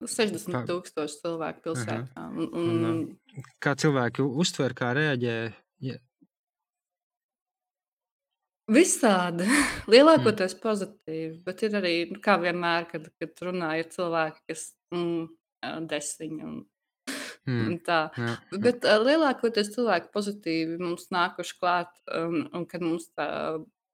60 0.00 0.54
kā... 0.54 0.62
tūkstoši 0.68 1.18
cilvēku 1.20 1.64
pilsētā. 1.66 2.28
Un, 2.32 2.46
un... 2.56 2.86
Un, 2.90 3.48
kā 3.60 3.74
cilvēki 3.78 4.24
uztver, 4.24 4.74
kā 4.76 4.94
reaģē? 4.96 5.36
Ja. 5.84 5.98
Visādi. 8.70 9.48
Lielākoties 9.92 10.54
mm. 10.56 10.62
pozitīvi, 10.62 11.34
bet 11.46 11.64
ir 11.66 11.76
arī, 11.80 11.94
nu, 12.12 12.20
kā 12.24 12.38
vienmēr, 12.40 12.88
kad, 12.90 13.08
kad 13.20 13.44
runāja 13.44 13.88
cilvēki, 13.92 14.44
kas 14.52 14.66
mm, 14.94 15.26
desiņi 15.90 16.46
un, 16.46 16.56
mm. 17.10 17.60
un 17.66 17.76
tā. 17.84 18.00
Jā, 18.16 18.32
jā. 18.32 18.62
Bet 18.68 18.88
uh, 18.88 18.96
lielākoties 19.04 19.72
cilvēki 19.76 20.12
pozitīvi 20.14 20.80
mums 20.80 21.10
nākuši 21.12 21.60
klāt, 21.60 21.92
un, 22.16 22.46
un 22.56 22.66
kad 22.70 22.84
mums 22.84 23.10
tā 23.12 23.28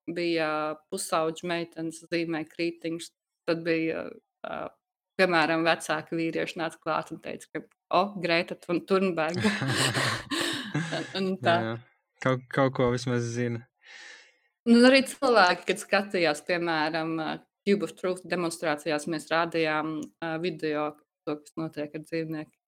bija 0.07 0.77
pusauģa 0.93 1.49
meitenes 1.51 2.05
zīmē 2.07 2.45
krītiņš, 2.47 3.11
tad 3.49 3.65
bija 3.67 4.07
uh, 4.07 4.69
piemēram, 5.21 5.65
vecāki 5.67 6.19
vīrieši 6.19 6.61
nāca 6.61 6.81
klāt 6.83 7.13
un 7.15 7.21
teica, 7.25 7.49
ka, 7.53 7.63
oh, 7.99 8.15
Greta 8.23 8.57
Thunberga. 8.61 9.53
un 11.19 11.35
tā. 11.43 11.57
Jā, 11.57 11.73
jā. 11.73 11.77
Kaut, 12.25 12.47
kaut 12.53 12.77
ko 12.77 12.91
vismaz 12.95 13.27
zina. 13.35 13.61
Un 14.67 14.83
arī 14.89 15.03
cilvēki, 15.07 15.67
kad 15.69 15.83
skatījās, 15.83 16.41
piemēram, 16.47 17.13
Cube 17.67 17.87
of 17.87 17.93
Truth 17.99 18.27
demonstrācijās, 18.31 19.07
mēs 19.11 19.29
rādījām 19.31 19.99
video, 20.43 20.93
to, 21.27 21.37
kas 21.43 21.55
notiek 21.59 21.95
ar 21.95 22.07
dzīvniekiem. 22.07 22.63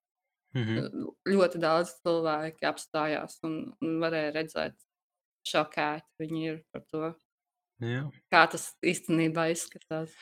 Mm 0.57 0.63
-hmm. 0.65 1.09
Ļoti 1.29 1.59
daudz 1.61 1.91
cilvēki 2.01 2.65
apstājās 2.65 3.37
un, 3.45 3.57
un 3.81 3.99
varēja 4.01 4.31
redzēt, 4.33 4.77
šokēti 5.45 6.23
viņi 6.23 6.45
ir 6.47 6.63
par 6.71 6.85
to, 6.89 7.11
Jā. 7.79 8.07
kā 8.33 8.47
tas 8.51 8.73
īstenībā 8.83 9.51
izskatās. 9.53 10.15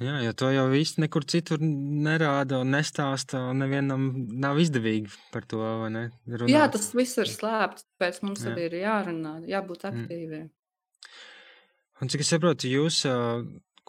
Jā, 0.00 0.14
jo 0.24 0.32
to 0.32 0.48
jau 0.48 0.64
īsti 0.72 1.02
nekur 1.04 1.26
citur 1.28 1.60
nerāda 1.60 2.62
un 2.64 2.70
nestāsta. 2.72 3.42
Un 3.50 3.60
nevienam 3.60 4.06
nav 4.40 4.60
izdevīgi 4.62 5.12
par 5.34 5.44
to 5.48 5.60
ne, 5.92 6.06
runāt. 6.24 6.52
Jā, 6.52 6.62
tas 6.72 6.88
viss 6.96 7.20
ir 7.20 7.28
slēpts. 7.28 7.84
Tāpēc 7.84 8.22
mums 8.24 8.46
Jā. 8.46 8.54
arī 8.54 8.70
ir 8.70 8.78
jārunā, 8.80 9.34
jābūt 9.50 9.84
mm. 9.84 9.90
aktīviem. 9.90 10.46
Un 12.00 12.08
cik 12.08 12.24
es 12.24 12.32
saprotu, 12.32 12.70
jūs 12.72 13.02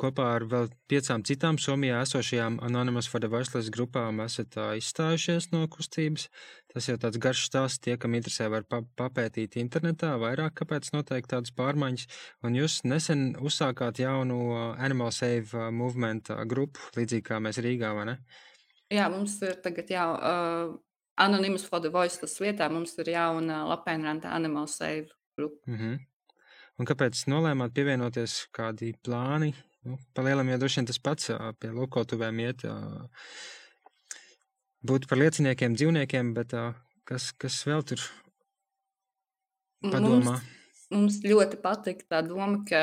kopā 0.02 0.28
ar 0.38 0.46
vēl 0.50 0.70
piecām 0.90 1.22
citām 1.28 1.60
Somijā 1.62 2.02
esošajām 2.06 2.58
Anonymous 2.66 3.10
for 3.12 3.22
the 3.22 3.30
Voiceless 3.30 3.70
grupām 3.74 4.22
esat 4.24 4.58
izstājušies 4.80 5.52
no 5.54 5.68
kustības. 5.72 6.28
Tas 6.74 6.88
jau 6.90 6.98
tāds 7.02 7.20
garš 7.22 7.44
stāsts, 7.50 7.82
tie, 7.84 7.98
kam 8.02 8.16
interesē, 8.18 8.48
var 8.54 8.66
pa 8.70 8.82
papētīt 8.98 9.60
internetā 9.62 10.14
vairāk, 10.22 10.56
kāpēc 10.62 10.92
notiek 10.96 11.28
tādas 11.30 11.54
pārmaiņas. 11.58 12.08
Un 12.48 12.58
jūs 12.58 12.80
nesen 12.88 13.32
uzsākāt 13.42 14.02
jaunu 14.02 14.40
Animal 14.78 15.14
Save 15.16 15.70
Movement 15.76 16.34
grupu, 16.50 16.92
līdzīgi 16.98 17.28
kā 17.32 17.42
mēs 17.44 17.62
Rīgā, 17.62 17.94
vai 17.98 18.08
ne? 18.14 18.20
Jā, 18.92 19.08
mums 19.12 19.38
ir 19.46 19.60
tagad 19.64 19.92
jau 19.92 20.08
uh, 20.18 20.78
Anonymous 21.22 21.68
for 21.68 21.84
the 21.84 21.92
Voiceless 21.94 22.42
vietā, 22.42 22.72
mums 22.72 22.98
ir 23.00 23.14
jauna 23.14 23.64
Lapēnranta 23.70 24.34
Animal 24.36 24.68
Save 24.68 25.12
grupa. 25.38 25.62
Mm 25.68 25.78
-hmm. 25.78 26.00
Un 26.80 26.88
kāpēc 26.88 27.28
nolēmāt 27.28 27.76
pievienoties 27.76 28.48
kādi 28.56 28.96
plāni 29.06 29.54
Nu, 29.82 29.98
Palielam 30.14 30.50
jau 30.52 30.60
droši 30.62 30.82
vien 30.82 30.88
tas 30.90 31.00
pats 31.02 31.32
pie 31.62 31.72
lokotuvēm 31.74 32.42
iet. 32.44 32.66
Būt 34.86 35.08
par 35.10 35.22
lieciniekiem, 35.22 35.76
dzīvniekiem, 35.78 36.34
bet 36.38 36.54
kas, 37.10 37.32
kas 37.38 37.60
vēl 37.66 37.86
tur 37.90 38.04
padomā? 39.86 40.38
Mums, 40.38 40.48
mums 40.94 41.20
ļoti 41.26 41.60
patīk 41.62 42.06
tā 42.10 42.22
doma, 42.26 42.62
ka 42.70 42.82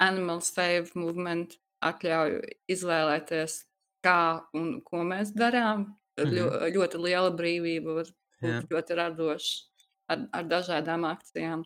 Animal 0.00 0.40
Save 0.44 0.96
Movement 0.96 1.56
atļauj 1.84 2.40
izvēlēties, 2.72 3.62
kā 4.04 4.20
un 4.56 4.78
ko 4.86 5.04
mēs 5.06 5.34
darām. 5.36 5.90
Mm 6.18 6.30
-hmm. 6.34 6.72
ļoti 6.74 6.98
liela 6.98 7.30
brīvība 7.30 7.94
var 7.94 8.08
būt 8.42 8.54
Jā. 8.54 8.62
ļoti 8.70 8.94
radoša 8.98 9.84
ar, 10.12 10.24
ar 10.32 10.44
dažādām 10.44 11.04
akcijām. 11.04 11.62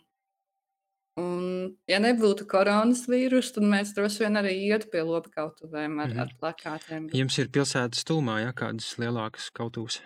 Un, 1.21 1.75
ja 1.90 1.99
nebūtu 2.00 2.47
koronas 2.49 3.02
vīrusu, 3.11 3.59
tad 3.59 3.66
mēs 3.69 3.90
droši 3.92 4.23
vien 4.25 4.40
arī 4.40 4.54
ietu 4.71 4.88
pie 4.95 5.02
lopu 5.04 5.28
kautuvēm 5.35 5.99
ar, 6.00 6.09
mm 6.09 6.14
-hmm. 6.14 6.21
ar 6.23 6.31
plakātiem. 6.40 7.09
Jums 7.12 7.38
ir 7.38 7.50
pilsētas 7.52 8.07
tūmā, 8.09 8.38
ja 8.40 8.52
kādas 8.57 8.97
lielākas 8.97 9.50
kautuvas? 9.52 10.00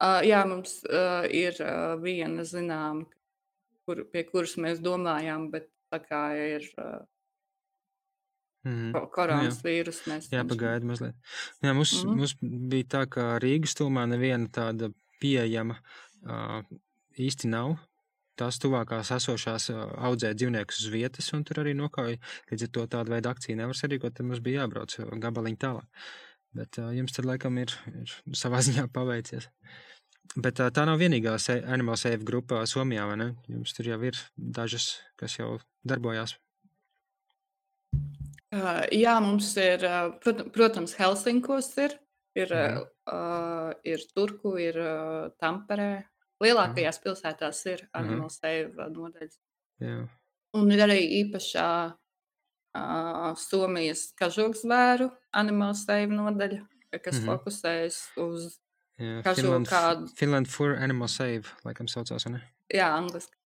Uh, 0.00 0.22
jā, 0.24 0.40
mums 0.48 0.80
uh, 0.88 1.28
ir 1.28 1.52
uh, 1.60 2.00
viena 2.00 2.42
zināma, 2.48 3.04
kur, 3.84 4.06
pie 4.12 4.24
kuras 4.24 4.56
mēs 4.56 4.80
domājām, 4.80 5.50
bet 5.50 5.68
tā 5.92 6.00
kā 6.00 6.24
ir 6.56 6.64
uh, 6.78 7.04
Mm 8.64 8.92
-hmm. 8.92 9.10
Koronas 9.10 9.62
nu, 9.64 9.70
vīrusu 9.70 10.10
mēs 10.10 10.28
jā, 10.32 10.48
pagaidi 10.48 10.86
mazliet. 10.86 11.14
Jā, 11.62 11.72
mums, 11.72 12.04
mm 12.04 12.10
-hmm. 12.10 12.16
mums 12.16 12.36
bija 12.42 12.84
tā, 12.84 13.06
ka 13.08 13.38
Rīgas 13.38 13.72
tūmā 13.72 14.06
neviena 14.06 14.48
tāda 14.48 14.92
pieejama 15.20 15.76
uh, 16.22 16.64
īsti 17.16 17.48
nav 17.48 17.76
tās 18.40 18.58
tuvākās 18.62 19.12
esošās 19.16 19.68
audzēt 19.74 20.40
dzīvniekus 20.40 20.80
uz 20.84 20.90
vietas, 20.94 21.30
un 21.36 21.44
tur 21.46 21.62
arī 21.62 21.76
nokauja. 21.78 22.18
Līdz 22.50 22.66
ar 22.66 22.72
to 22.76 22.88
tādu 22.96 23.14
veidu 23.14 23.30
akciju 23.30 23.60
nevar 23.60 23.78
sarīkot, 23.78 24.16
tad 24.16 24.28
mums 24.28 24.42
bija 24.44 24.64
jābrauc 24.64 24.96
gabaliņu 25.22 25.62
tālāk. 25.66 26.08
Bet 26.56 26.80
jums 26.96 27.14
tad 27.14 27.28
laikam 27.28 27.60
ir, 27.62 27.76
ir 27.92 28.16
savā 28.34 28.62
ziņā 28.66 28.88
paveicies. 28.94 29.50
Bet 30.38 30.60
uh, 30.62 30.68
tā 30.70 30.84
nav 30.86 31.00
vienīgā 31.00 31.32
se 31.42 31.56
Animal 31.66 31.98
Save 31.98 32.22
grupa 32.26 32.62
Somijā, 32.70 33.06
vai 33.08 33.16
ne? 33.18 33.26
Jums 33.50 33.74
tur 33.74 33.88
jau 33.90 33.98
ir 34.06 34.18
dažas, 34.38 34.92
kas 35.18 35.34
jau 35.40 35.56
darbojās. 35.82 36.36
Uh, 38.50 38.84
jā, 38.94 39.16
mums 39.22 39.48
ir, 39.58 39.82
uh, 39.86 40.12
protams, 40.54 40.94
Helsinkos 40.98 41.72
ir, 41.82 41.96
ir, 42.38 42.54
mm. 42.54 42.86
uh, 43.10 43.72
ir 43.86 44.06
Turku, 44.14 44.54
ir 44.62 44.78
uh, 44.78 45.32
Tamperē, 45.42 45.90
Lielākajās 46.40 47.00
pilsētās 47.04 47.64
ir 47.68 47.84
mhm. 47.84 47.92
Animal 48.00 48.30
Save 48.32 48.88
nodaļas. 48.94 49.38
Jā. 49.80 49.98
Un 50.56 50.72
ir 50.74 50.82
arī 50.82 51.00
īpašā 51.20 51.70
uh, 51.94 53.28
Somijas 53.38 54.08
kažokzvēru 54.18 55.10
Animal 55.36 55.76
Save 55.78 56.10
nodaļa, 56.10 56.64
kas 56.96 57.20
mm 57.20 57.20
-hmm. 57.20 57.28
fokusējas 57.30 58.00
uz 58.24 58.56
Jā, 59.00 59.20
kažoku 59.24 59.64
kādu. 59.68 60.08
Finland 60.16 60.48
for 60.48 60.74
Animal 60.76 61.08
Save, 61.08 61.48
laikam 61.64 61.88
saucās, 61.88 62.26
ne? 62.28 62.42
Jā, 62.68 62.90
angliski. 62.96 63.36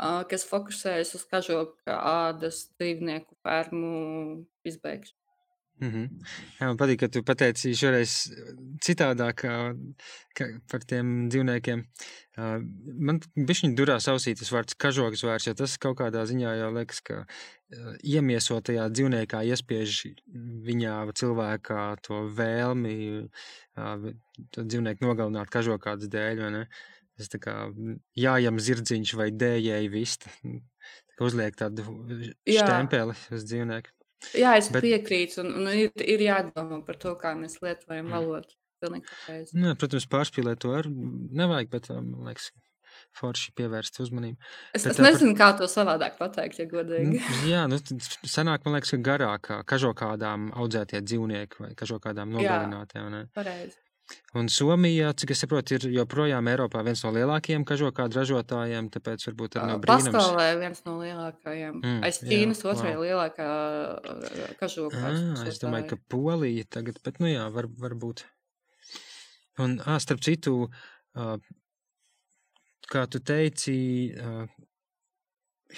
Uh, 0.00 0.22
kas 0.28 0.46
fokusējas 0.48 1.14
uz 1.14 1.24
kažoku 1.28 1.76
ādas 1.92 2.70
dzīvnieku 2.78 3.36
fermu 3.44 4.46
izbeigšanu. 4.64 5.19
Mm 5.80 5.90
-hmm. 5.90 6.08
Jā, 6.60 6.66
man 6.66 6.76
patīk, 6.76 6.98
ka 7.00 7.08
tu 7.08 7.22
pateici 7.24 7.72
šoreiz 7.74 8.12
citādāk 8.84 9.44
ka, 10.34 10.48
par 10.68 10.84
tiem 10.84 11.30
dzīvniekiem. 11.32 11.84
Man 13.06 13.20
bišķiņ 13.36 13.74
durās 13.76 14.08
ausītas 14.12 14.52
vārds 14.52 14.76
kažoks 14.76 15.24
vairs, 15.24 15.46
jo 15.46 15.54
tas 15.54 15.78
kaut 15.78 15.96
kādā 15.98 16.24
ziņā 16.28 16.52
jau 16.58 16.70
liekas, 16.74 17.00
ka 17.00 17.24
iemiesotajā 18.04 18.88
dzīvniekā 18.90 19.42
iespiež 19.52 20.06
viņā 20.68 20.94
cilvēkā 21.14 21.84
to 22.02 22.22
vēlmi 22.28 23.28
to 24.50 24.64
dzīvnieku 24.64 25.04
nogalināt 25.04 25.48
kažokādas 25.48 26.08
dēļ, 26.12 26.42
vai 26.44 26.50
ne? 26.50 26.64
Tas 27.16 27.28
tā 27.28 27.38
kā 27.38 27.54
jājam 28.16 28.58
zirdziņš 28.58 29.14
vai 29.14 29.30
dējēji 29.30 29.88
vista. 29.92 30.32
Uzliek 31.20 31.56
tādu 31.56 31.84
štempeli 32.48 33.16
uz 33.32 33.44
dzīvnieku. 33.44 33.99
Jā, 34.36 34.54
es 34.60 34.70
Bet... 34.72 34.84
piekrītu, 34.84 35.42
un, 35.44 35.52
un 35.62 35.70
ir, 35.72 35.92
ir 36.04 36.24
jādomā 36.24 36.80
par 36.86 36.98
to, 37.00 37.14
kā 37.20 37.34
mēs 37.38 37.60
lietojam 37.64 38.08
mm. 38.08 38.16
valodu. 38.16 38.56
Nu, 39.60 39.74
protams, 39.76 40.06
pārspīlēt 40.08 40.62
to 40.64 40.72
ar 40.72 40.86
nevajag, 40.88 41.68
bet 41.72 41.90
um, 41.92 42.14
man 42.14 42.30
liekas, 42.30 42.48
forši 43.16 43.52
pievērst 43.58 44.00
uzmanību. 44.04 44.38
Es, 44.72 44.84
bet, 44.84 44.94
es 44.94 45.02
nezinu, 45.04 45.34
par... 45.34 45.40
kā 45.42 45.58
to 45.60 45.68
savādāk 45.70 46.16
pateikt, 46.20 46.62
ja 46.62 46.68
godīgi. 46.70 47.20
Jā, 47.50 47.66
nu, 47.70 47.80
sanāk, 48.28 48.64
man 48.64 48.78
liekas, 48.78 48.94
ka 48.94 49.00
garāk 49.10 49.52
kažokādām 49.68 50.50
audzētie 50.56 51.02
dzīvnieki 51.04 51.64
vai 51.64 51.70
kažokādām 51.78 52.32
nogalinātiem. 52.36 53.08
Jā, 53.20 53.24
pareizi. 53.36 53.76
Un 54.38 54.46
Somija, 54.52 55.10
cik 55.18 55.32
es 55.34 55.40
saprotu, 55.42 55.74
ir 55.76 55.86
joprojām 55.94 56.46
Eiropā 56.52 56.84
viens 56.86 57.02
no 57.02 57.10
lielākajiem 57.14 57.64
kažokādu 57.66 58.20
ražotājiem, 58.20 58.90
tāpēc 58.94 59.26
varbūt 59.26 59.56
arī 59.58 59.72
no 59.72 59.78
brīnums. 59.82 60.10
Pasaulē 60.14 60.46
viens 60.60 60.84
no 60.86 60.94
lielākajiem. 61.00 61.80
Mm, 61.80 61.96
Aiz 62.06 62.20
Ķīnas 62.22 62.62
jā, 62.62 62.74
otrajā 62.74 62.94
wow. 62.94 63.06
lielākā 63.08 63.48
kažokādu. 64.60 65.24
Ah, 65.34 65.44
es 65.50 65.58
domāju, 65.62 65.88
ka 65.92 66.00
Polija 66.14 66.68
tagad, 66.78 67.02
bet 67.06 67.18
nu 67.22 67.30
jā, 67.32 67.48
var, 67.54 67.70
varbūt. 67.82 68.22
Un, 69.60 69.80
ā, 69.82 69.98
starp 70.02 70.22
citu, 70.24 70.54
uh, 70.70 71.34
kā 72.90 73.04
tu 73.10 73.18
teici, 73.18 73.76
uh, 74.14 74.46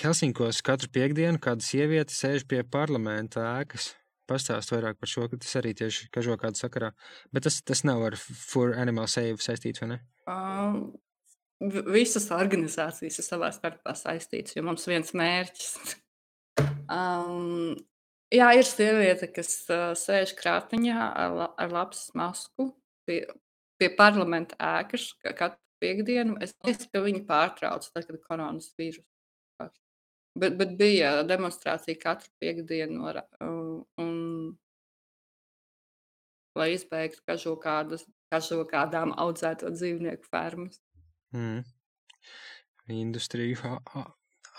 Helsinkos 0.01 0.63
katru 0.65 0.89
piekdienu 0.93 1.41
kāda 1.43 1.65
sieviete 1.65 2.15
sēž 2.17 2.47
pie 2.49 2.63
parlamenta 2.65 3.45
ēkas. 3.61 3.93
Pastāst 4.33 4.73
vairāk 4.73 4.97
par 4.97 5.11
šo, 5.11 5.27
ka 5.29 5.37
tas 5.37 5.53
arī 5.61 5.75
tieši 5.77 6.09
kažo 6.15 6.39
kādu 6.41 6.57
sakarā. 6.57 6.93
Bet 7.35 7.45
tas, 7.45 7.59
tas 7.69 7.83
nav 7.85 8.01
ar 8.07 8.17
For 8.17 8.73
Animal 8.81 9.11
Save 9.13 9.43
saistīts, 9.45 9.83
vai 9.83 9.91
ne? 9.91 9.99
Um, 10.31 10.79
visas 11.93 12.31
organizācijas 12.33 13.21
ir 13.21 13.27
savā 13.27 13.51
starpā 13.53 13.93
saistītas, 13.99 14.57
jo 14.57 14.65
mums 14.65 14.89
viens 14.89 15.13
mērķis. 15.19 15.97
um, 16.99 17.75
jā, 18.33 18.49
ir 18.57 18.69
sieviete, 18.69 19.29
kas 19.37 19.53
uh, 19.69 19.91
sēž 19.99 20.33
krātiņā 20.41 20.99
ar, 21.11 21.37
la, 21.37 21.53
ar 21.61 21.77
labs 21.77 22.07
masku 22.17 22.71
pie, 23.09 23.27
pie 23.77 23.93
parlamenta 23.99 24.57
ēkas 24.81 25.11
katru 25.29 25.61
piekdienu. 25.83 26.41
Es 26.41 26.57
domāju, 26.57 26.89
ka 26.89 27.05
viņi 27.05 27.27
pārtrauc, 27.29 27.93
tad, 27.93 28.09
kad 28.09 28.23
koronas 28.25 28.73
vīrus 28.79 29.05
Bet, 30.33 30.55
bet 30.57 30.77
bija 30.81 31.11
demonstrācija 31.29 31.99
katru 32.01 32.31
piekdienu, 32.41 33.05
ar, 33.11 33.19
un, 33.45 33.83
lai 36.59 36.73
izbeigtu 36.77 37.23
kažo 37.29 37.55
kādas, 37.61 38.05
kažo 38.33 38.63
kādām 38.71 39.15
audzēto 39.19 39.71
dzīvnieku 39.75 40.29
fermas. 40.31 40.81
Mm. 41.37 41.63
Industriju 42.93 43.79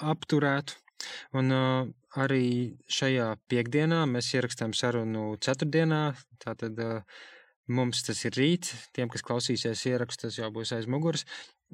apturētu. 0.02 0.80
Un 1.36 1.52
uh, 1.52 1.90
arī 2.24 2.46
šajā 2.88 3.34
piekdienā 3.52 4.06
mēs 4.08 4.32
ierakstām 4.38 4.72
sarunu 4.78 5.34
ceturtdienā. 5.44 6.04
Tātad 6.42 6.80
uh, 6.80 7.26
mums 7.68 8.06
tas 8.08 8.24
ir 8.30 8.38
rīt. 8.40 8.72
Tiem, 8.96 9.12
kas 9.12 9.26
klausīsies 9.28 9.84
ierakstu, 9.92 10.30
tas 10.30 10.40
jau 10.40 10.50
būs 10.56 10.72
aiz 10.78 10.88
muguras 10.88 11.28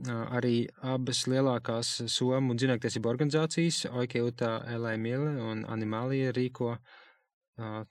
arī 0.07 0.67
abas 0.85 1.25
lielākās 1.27 2.05
somu 2.07 2.55
dzīvniektiesību 2.55 3.09
organizācijas, 3.09 3.85
Oikeuta, 3.91 4.59
LML 4.77 5.39
un 5.43 5.65
Animālija 5.67 6.31
rīko 6.35 6.75
uh, 6.75 7.83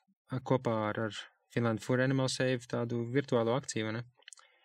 kopā 0.45 0.77
ar, 0.89 1.01
ar 1.09 1.19
Finland 1.55 1.83
for 1.85 2.01
Animal 2.05 2.29
Save 2.33 2.69
tādu 2.71 3.03
virtuālo 3.13 3.57
akciju, 3.57 3.93
ne? 3.97 4.05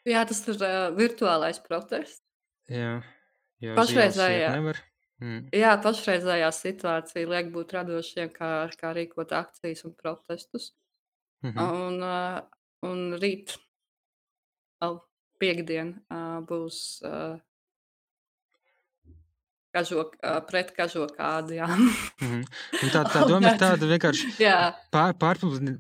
Jā, 0.08 0.24
tas 0.28 0.42
ir 0.52 0.58
uh, 0.60 0.90
virtuālais 0.98 1.62
protests. 1.64 2.22
Jā, 2.72 2.98
jo 3.64 3.76
pašreizējā. 3.78 4.50
nevar. 4.58 4.82
Mm. 5.24 5.46
Jā, 5.56 5.76
pašreizējā 5.84 6.50
situācija 6.56 7.30
liek 7.30 7.52
būt 7.54 7.72
radošiem, 7.78 8.32
kā, 8.36 8.50
kā 8.80 8.92
rīkot 8.98 9.32
akcijas 9.36 9.86
un 9.88 9.94
protestus. 9.96 10.74
Mm 11.44 11.52
-hmm. 11.52 11.88
Un, 11.88 12.04
uh, 12.04 12.90
un 12.90 13.16
rīt, 13.20 13.56
oh, 14.82 15.00
piekdien 15.40 15.96
uh, 16.12 16.40
būs 16.48 16.78
uh, 17.08 17.40
kažok, 19.74 20.16
uh, 20.22 20.40
pret 20.48 20.72
kažokādiem. 20.78 21.68
mm 21.68 21.90
-hmm. 22.22 22.92
tā, 22.94 23.04
tā 23.10 23.24
doma 23.32 23.54
ir 23.54 23.60
tāda 23.60 23.90
vienkārši 23.90 24.30
pār, 24.92 25.14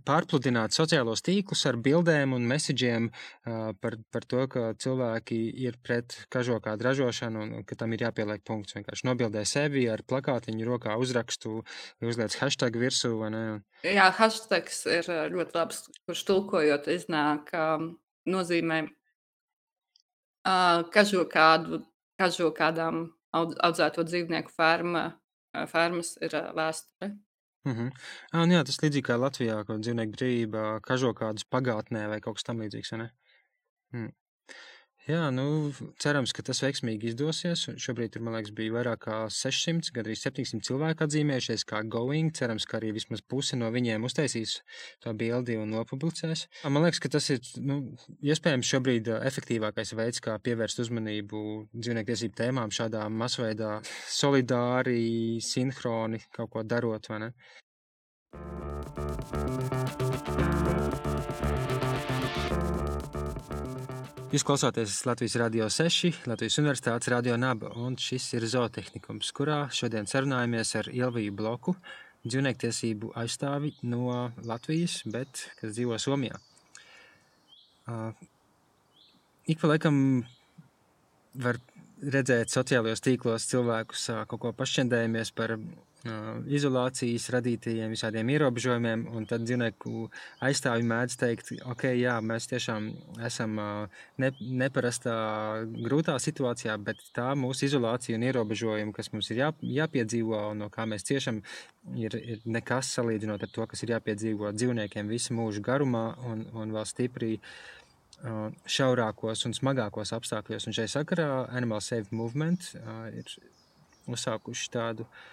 pārpludināt, 0.10 0.74
sociālos 0.74 1.22
tīklus 1.22 1.66
ar 1.70 1.78
bildēm 1.78 2.34
un 2.34 2.48
mesiģiem 2.48 3.10
uh, 3.10 3.74
par, 3.82 3.98
par 4.12 4.26
to, 4.26 4.48
ka 4.48 4.74
cilvēki 4.74 5.40
ir 5.66 5.78
pret 5.84 6.26
kažokādu 6.30 6.84
ražošanu 6.84 7.42
un 7.42 7.64
ka 7.64 7.76
tam 7.76 7.94
ir 7.94 8.06
jāpieliek 8.08 8.44
punkts. 8.44 8.76
Vienkārši 8.76 9.08
nobildē 9.08 9.46
sevi 9.46 9.90
ar 9.90 10.02
plakātiņu 10.02 10.66
rokā 10.66 10.98
uzrakstu, 10.98 11.64
uzliec 12.02 12.36
hashtag 12.36 12.76
virsū. 12.76 13.14
Jā, 13.84 14.10
hashtags 14.12 14.86
ir 14.86 15.06
ļoti 15.32 15.52
labs, 15.56 15.90
kurš 16.06 16.24
tulkojot 16.24 16.88
iznāk 16.88 17.54
um, 17.54 17.98
nozīmē 18.26 18.88
kažo 20.44 21.26
kādu, 21.30 21.84
kažo 22.20 22.52
kādām 22.52 23.14
audzēto 23.34 24.06
dzīvnieku 24.08 24.54
ferma, 24.54 25.06
fermas 25.70 26.16
ir 26.22 26.36
vēsture. 26.58 27.14
Mm 27.64 27.74
-hmm. 27.74 27.92
ah, 28.34 28.48
jā, 28.52 28.64
tas 28.68 28.82
līdzīgi 28.84 29.08
kā 29.08 29.16
Latvijā, 29.20 29.62
kur 29.66 29.80
dzīvnieku 29.80 30.18
brīvība 30.18 30.64
kažo 30.84 31.14
kādus 31.16 31.46
pagātnē 31.48 32.08
vai 32.12 32.20
kaut 32.22 32.36
kas 32.36 32.44
tam 32.44 32.60
līdzīgs. 32.60 32.98
Ne? 32.98 33.10
Mm. 33.94 34.12
Jā, 35.04 35.26
nu, 35.36 35.74
cerams, 36.00 36.32
ka 36.32 36.46
tas 36.48 36.62
veiksmīgi 36.64 37.10
izdosies. 37.12 37.66
Šobrīd 37.84 38.14
tur, 38.14 38.22
man 38.24 38.38
liekas, 38.38 38.54
bija 38.56 38.72
vairāk 38.78 39.02
kā 39.04 39.18
600, 39.36 39.92
gandrīz 39.98 40.22
700 40.24 40.64
cilvēku 40.64 41.04
atzīmējušies 41.04 41.66
kā 41.68 41.82
going. 41.92 42.32
Cerams, 42.38 42.64
ka 42.70 42.78
arī 42.80 42.94
vismaz 42.96 43.20
puse 43.20 43.60
no 43.60 43.68
viņiem 43.74 44.08
uztaisīs 44.08 44.62
to 45.04 45.12
bildi 45.20 45.58
un 45.60 45.76
nopublicēs. 45.76 46.46
Man 46.72 46.88
liekas, 46.88 47.04
ka 47.04 47.12
tas 47.18 47.28
ir, 47.36 47.44
nu, 47.60 47.82
iespējams 48.24 48.72
šobrīd 48.72 49.12
efektīvākais 49.18 49.92
veids, 50.00 50.24
kā 50.24 50.38
pievērst 50.40 50.80
uzmanību 50.86 51.44
dzīvnieku 51.74 52.14
tiesību 52.14 52.40
tēmām 52.40 52.72
šādā 52.72 53.04
masveidā, 53.12 53.82
solidāri, 54.08 55.04
sinhroni 55.44 56.24
kaut 56.32 56.56
ko 56.56 56.64
darot, 56.64 57.12
vai 57.12 57.26
ne? 57.28 57.34
Jūs 64.34 64.42
klausāties 64.42 64.96
Latvijas 65.06 65.36
Rādio 65.38 65.68
6, 65.70 66.24
Latvijas 66.26 66.56
Universitātes 66.58 67.12
Radio 67.14 67.36
Naba, 67.38 67.70
un 67.78 67.94
šis 68.02 68.32
ir 68.34 68.48
zootehnikums, 68.50 69.28
kurā 69.38 69.68
šodien 69.70 70.08
sarunājamies 70.10 70.72
ar 70.80 70.88
Ilviju 70.90 71.36
Bloku, 71.38 71.76
dzīvniektiesību 72.26 73.12
aizstāvi 73.22 73.76
no 73.92 74.32
Latvijas, 74.50 75.04
bet 75.06 75.44
kas 75.60 75.76
dzīvo 75.76 76.00
Somijā. 76.02 76.40
Uh, 77.86 78.10
ik 79.46 79.62
pa 79.62 79.70
laikam 79.70 80.02
var 81.46 81.62
redzēt 82.02 82.50
sociālajos 82.58 83.06
tīklos 83.06 83.46
cilvēkus 83.54 84.08
uh, 84.16 84.24
kaut 84.26 84.48
ko 84.48 84.56
pašķendējamies 84.64 85.30
par 85.38 85.60
izolācijas 86.04 87.30
radītajiem 87.32 87.94
visādiem 87.94 88.28
ierobežojumiem, 88.34 89.06
un 89.16 89.26
tad 89.28 89.46
dzīvnieku 89.48 90.10
aizstāvji 90.44 90.88
mēdz 90.90 91.16
teikt, 91.20 91.52
ok, 91.72 91.86
jā, 91.96 92.18
mēs 92.20 92.50
tiešām 92.52 92.90
esam 93.24 93.56
ne, 94.20 94.32
neparastā 94.64 95.16
grūtā 95.86 96.18
situācijā, 96.20 96.76
bet 96.84 97.00
tā 97.16 97.30
mūsu 97.40 97.70
izolācija 97.70 98.18
un 98.20 98.26
ierobežojumi, 98.28 98.96
kas 98.96 99.14
mums 99.14 99.32
ir 99.32 99.40
jā, 99.46 99.52
jāpiedzīvo 99.80 100.42
un 100.50 100.66
no 100.66 100.68
kā 100.74 100.84
mēs 100.90 101.08
ciešam, 101.08 101.40
ir, 101.96 102.18
ir 102.20 102.44
nekas 102.52 102.92
salīdzinot 102.98 103.46
ar 103.48 103.54
to, 103.56 103.68
kas 103.72 103.86
ir 103.86 103.96
jāpiedzīvo 103.96 104.52
dzīvniekiem 104.58 105.08
visu 105.08 105.38
mūžu 105.38 105.64
garumā 105.64 106.10
un, 106.28 106.44
un 106.52 106.76
vēl 106.76 106.90
stipri 106.90 107.38
šaurākos 108.72 109.48
un 109.48 109.56
smagākos 109.56 110.12
apstākļos. 110.16 110.68
Un 110.68 110.76
šai 110.76 110.86
sakarā 110.92 111.46
Animal 111.52 111.82
Save 111.84 112.12
Movement 112.16 112.70
ir 113.12 113.32
uzsākuši 114.08 114.70
tādu 114.72 115.04
uh, 115.04 115.24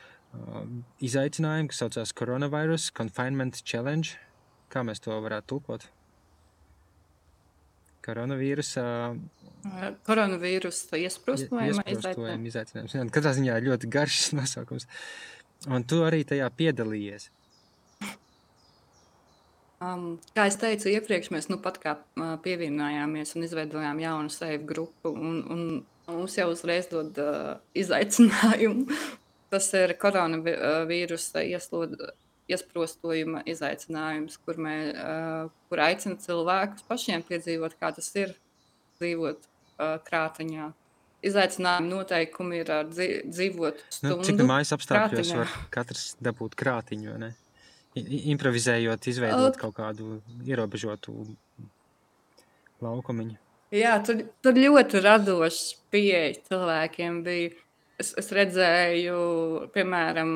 izaicinājumu, 1.02 1.70
kas 1.70 1.82
saucās 1.82 2.12
Coronavirus 2.16 2.90
Confinement 2.96 3.62
Challenge. 3.64 4.14
Kā 4.70 4.84
mēs 4.86 5.02
to 5.02 5.16
varētu 5.22 5.54
tulkot? 5.54 5.88
Koronavīrusa. 8.04 8.84
Koronavīrusa 10.06 11.00
iesprostojuma 11.02 11.84
izaicinājums. 11.90 12.48
izaicinājums. 12.52 12.96
Jā, 12.96 13.04
katrā 13.12 13.34
ziņā 13.36 13.58
ļoti 13.66 13.90
garš 13.92 14.22
nosaukums. 14.38 14.88
Un 15.68 15.84
tu 15.84 16.00
arī 16.06 16.22
tajā 16.24 16.48
piedalījies. 16.56 17.28
Um, 19.80 20.18
kā 20.36 20.44
jau 20.48 20.56
teicu, 20.60 20.90
iepriekš 20.92 21.30
mēs 21.32 21.48
nu 21.48 21.56
pat 21.60 21.78
kā 21.80 21.94
uh, 21.96 22.34
pievienojāmies 22.44 23.32
un 23.36 23.46
izveidojām 23.46 24.00
jaunu 24.00 24.32
seju 24.32 24.60
grupu. 24.68 25.12
Un, 25.12 25.40
un 25.52 25.62
mums 26.08 26.36
jau 26.36 26.50
uzreiz 26.52 26.88
dod 26.92 27.16
uh, 27.20 27.56
izaicinājumu 27.76 29.00
Tas 29.50 29.66
ir 29.74 29.96
koronavīrusa 29.98 31.42
iesprostojuma 32.50 33.42
izaicinājums, 33.50 34.38
kur, 34.44 34.60
mē, 34.62 34.76
kur 35.70 35.82
aicina 35.82 36.18
cilvēkus 36.22 36.86
pašiem 36.86 37.24
piedzīvot, 37.26 37.74
kā 37.80 37.90
tas 37.96 38.10
ir 38.18 38.36
dzīvot 39.00 39.48
krāteņā. 40.06 40.70
Izaicinājumi 41.26 41.90
noteikumi 41.90 42.62
ir 42.62 42.70
dzīvot 42.88 43.82
stundu. 43.92 44.22
Nu, 44.22 44.26
cik 44.28 44.40
mājas 44.48 44.72
apstākļos 44.76 45.18
krātiņā. 45.18 45.42
var 45.42 45.70
katrs 45.74 46.06
dabūt 46.22 46.56
krātiņu, 46.56 47.18
ne? 47.20 47.34
improvizējot, 47.98 49.06
izveidot 49.10 49.56
kaut 49.58 49.74
kādu 49.74 50.20
ierobežotu 50.46 51.14
laukumiņu. 52.84 53.36
Jā, 53.74 53.96
tur, 54.06 54.24
tur 54.42 54.56
ļoti 54.58 55.02
radošs 55.04 55.64
pieeja 55.94 56.38
cilvēkiem 56.48 57.20
bija 57.26 57.50
es, 58.00 58.12
es 58.20 58.30
redzēju, 58.34 59.20
piemēram, 59.74 60.34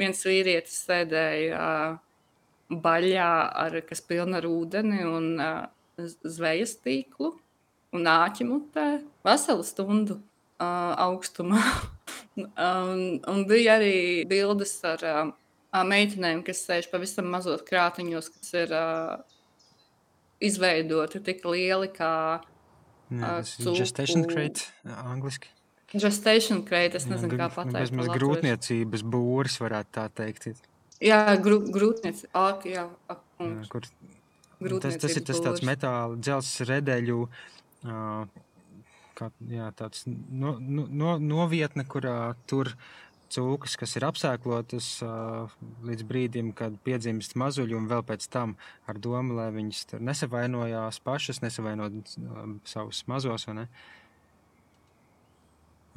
viens 0.00 0.22
vīrietis 0.26 0.78
sēdēja 0.86 1.66
baļā, 2.82 3.32
ar, 3.64 3.80
kas 3.86 4.02
pilna 4.04 4.40
ar 4.40 4.48
ūdeni 4.48 5.04
un 5.06 5.28
uh, 5.38 5.66
zvejas 6.26 6.76
tīklu 6.82 7.32
un 7.96 8.10
āķi 8.10 8.46
mutē 8.48 8.86
veselu 9.26 9.64
stundu 9.66 10.18
uh, 10.18 10.92
augstumā. 11.06 11.62
un, 12.36 13.00
un 13.20 13.46
bija 13.48 13.78
arī 13.78 14.26
bildes 14.28 14.74
ar 14.88 15.06
uh, 15.06 15.32
meitenēm, 15.86 16.42
kas 16.46 16.64
sēž 16.66 16.90
pavisam 16.92 17.30
mazos 17.30 17.64
krātiņos, 17.66 18.32
kas 18.34 18.54
ir 18.64 18.76
izveidoti 20.46 21.20
tik 21.24 21.44
lieli 21.48 21.88
kā 21.92 22.12
Jā, 23.06 23.36
tas 23.38 23.52
ir 23.60 23.76
gestation 23.78 24.24
crate, 24.26 24.66
angliski. 25.06 25.52
Gestation 25.92 26.62
crate, 26.66 26.98
es 26.98 27.06
Jā, 27.06 27.14
nezinu, 27.14 27.36
kā 27.36 27.46
gr- 27.46 27.54
pateikt 27.54 27.76
pa 27.76 27.84
Vismaz 27.84 28.10
grūtniecības 28.14 29.04
būris 29.06 29.60
varētu 29.62 29.94
tā 29.94 30.08
teikt. 30.22 30.48
Jā, 31.02 31.20
grū, 31.42 31.60
grūtniec, 31.72 32.24
ak, 32.32 32.66
jā, 32.70 32.88
ak, 33.12 33.22
Jā, 33.36 33.66
kur, 33.68 33.84
tas, 34.80 34.96
tas 34.96 35.16
ir 35.18 35.24
tas 35.28 35.40
tāds 35.44 35.64
metāla 35.66 36.16
dzels 36.16 36.54
redeļu, 36.64 37.26
ā, 37.84 37.96
kā, 39.18 39.28
jā, 39.52 39.66
tāds 39.76 40.06
no, 40.06 40.56
no, 40.56 40.86
no, 40.88 41.18
novietne, 41.20 41.84
kurā 41.84 42.32
tur 42.48 42.72
cūkas, 43.32 43.74
kas 43.76 43.96
ir 43.98 44.06
apsēklotas 44.08 44.88
ā, 45.04 45.12
līdz 45.84 46.06
brīdim, 46.08 46.54
kad 46.56 46.78
piedzimst 46.86 47.36
mazuļi, 47.36 47.76
un 47.76 47.90
vēl 47.90 48.06
pēc 48.06 48.24
tam 48.32 48.56
ar 48.88 49.00
domu, 49.02 49.36
lai 49.36 49.50
viņas 49.52 49.98
nesavainojās 50.00 51.02
pašas, 51.04 51.42
nesavainot 51.44 52.16
ā, 52.16 52.48
savus 52.64 53.04
mazos. 53.10 53.48
ne? 53.52 53.66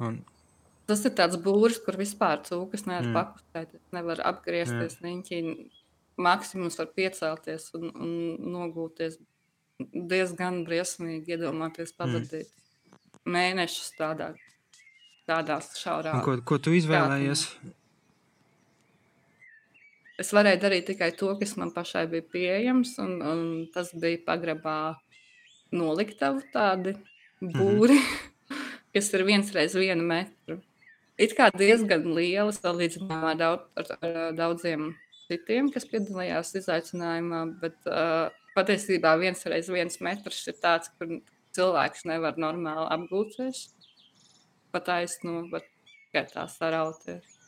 Un, 0.00 0.22
Tas 0.90 1.04
ir 1.06 1.12
tāds 1.14 1.36
būris, 1.38 1.76
kur 1.84 1.94
vispār 1.94 2.40
cūkas 2.42 2.82
nevar 2.88 3.04
Mm. 3.06 3.14
pakustēt, 3.14 3.74
nevar 3.94 4.20
apgriezties 4.26 4.96
riņķī. 5.04 5.38
Maksimums 6.18 6.78
var 6.80 6.88
piecelties 6.96 7.68
un, 7.78 7.92
un 7.94 8.10
nogūties 8.54 9.20
diezgan 9.78 10.64
briesmīgi, 10.66 11.36
iedomāties 11.36 11.94
pavadīt 11.96 12.50
mēnešus 13.24 13.92
tādā, 13.96 14.34
tādās 15.30 15.70
šaurā. 15.78 16.16
un 16.18 16.24
ko, 16.26 16.34
ko 16.42 16.58
tu 16.58 16.74
izvēlējies? 16.74 17.46
Es 20.20 20.34
varēju 20.36 20.60
darīt 20.60 20.90
tikai 20.90 21.12
to, 21.16 21.30
kas 21.40 21.54
man 21.56 21.70
pašai 21.72 22.04
bija 22.10 22.26
pieejams, 22.34 22.98
un, 23.00 23.14
un 23.22 23.40
tas 23.72 23.94
bija 23.94 24.18
pagrabā 24.26 24.96
noliktavu 25.72 26.42
tādi 26.52 26.96
būri, 27.40 27.96
mm 27.96 28.04
-hmm. 28.04 28.26
Kas 28.94 29.10
ir 29.14 29.24
viens 29.28 29.52
reiz 29.54 29.76
vienu 29.78 30.06
metru. 30.06 30.60
It 31.20 31.34
kā 31.36 31.50
diezgan 31.52 32.06
liela 32.16 32.52
salīdzinājumā 32.56 33.34
daudz, 33.38 33.66
ar, 33.76 33.90
ar 34.00 34.36
daudziem 34.38 34.94
citiem, 35.28 35.68
kas 35.74 35.86
piedalījās 35.90 36.54
izaicinājumā, 36.62 37.42
bet 37.60 37.90
uh, 37.90 38.30
patiesībā 38.56 39.16
viens 39.20 39.44
reiz 39.50 39.68
viens 39.70 40.00
metrs 40.04 40.46
ir 40.48 40.56
tāds, 40.62 40.88
kur 40.96 41.20
cilvēks 41.56 42.06
nevar 42.08 42.40
normāli 42.40 42.88
apgūties, 42.96 43.66
pat 44.72 44.88
aizno, 44.96 45.44
bet 45.52 45.68
tikai 46.08 46.24
tā 46.32 46.46
sarauties 46.48 47.40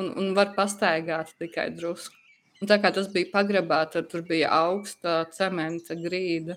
un, 0.00 0.10
un 0.18 0.32
var 0.36 0.52
pastaigāt 0.56 1.34
tikai 1.40 1.68
drusku. 1.76 2.16
Un 2.62 2.70
tā 2.70 2.78
kā 2.80 2.90
tas 2.94 3.08
bija 3.12 3.32
pagrabā, 3.32 3.82
tad 3.90 4.08
tur 4.12 4.22
bija 4.26 4.52
augsta 4.54 5.24
cementa 5.34 5.96
grīda. 5.98 6.56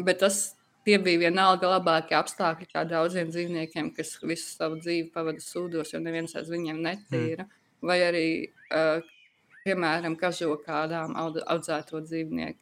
Bet 0.00 0.20
tas 0.24 0.38
tie 0.84 0.98
bija 1.02 1.24
vienalga 1.26 1.70
labākie 1.76 2.16
apstākļi 2.18 2.68
kā 2.70 2.84
daudziem 2.88 3.30
dzīvniekiem, 3.32 3.90
kas 3.96 4.16
visu 4.22 4.50
savu 4.52 4.78
dzīvi 4.82 5.10
pavada 5.14 5.42
sūdos, 5.42 5.94
jo 5.94 6.00
neviens 6.04 6.36
aiz 6.36 6.50
viņiem 6.52 6.82
netīra. 6.84 7.46
Mm. 7.46 7.62
Vai 7.84 7.98
arī, 8.04 8.26
uh, 8.72 9.04
piemēram, 9.64 10.16
kažokādām 10.20 11.16
aud, 11.20 11.40
audzēto 11.54 12.00
dzīvnieku, 12.04 12.60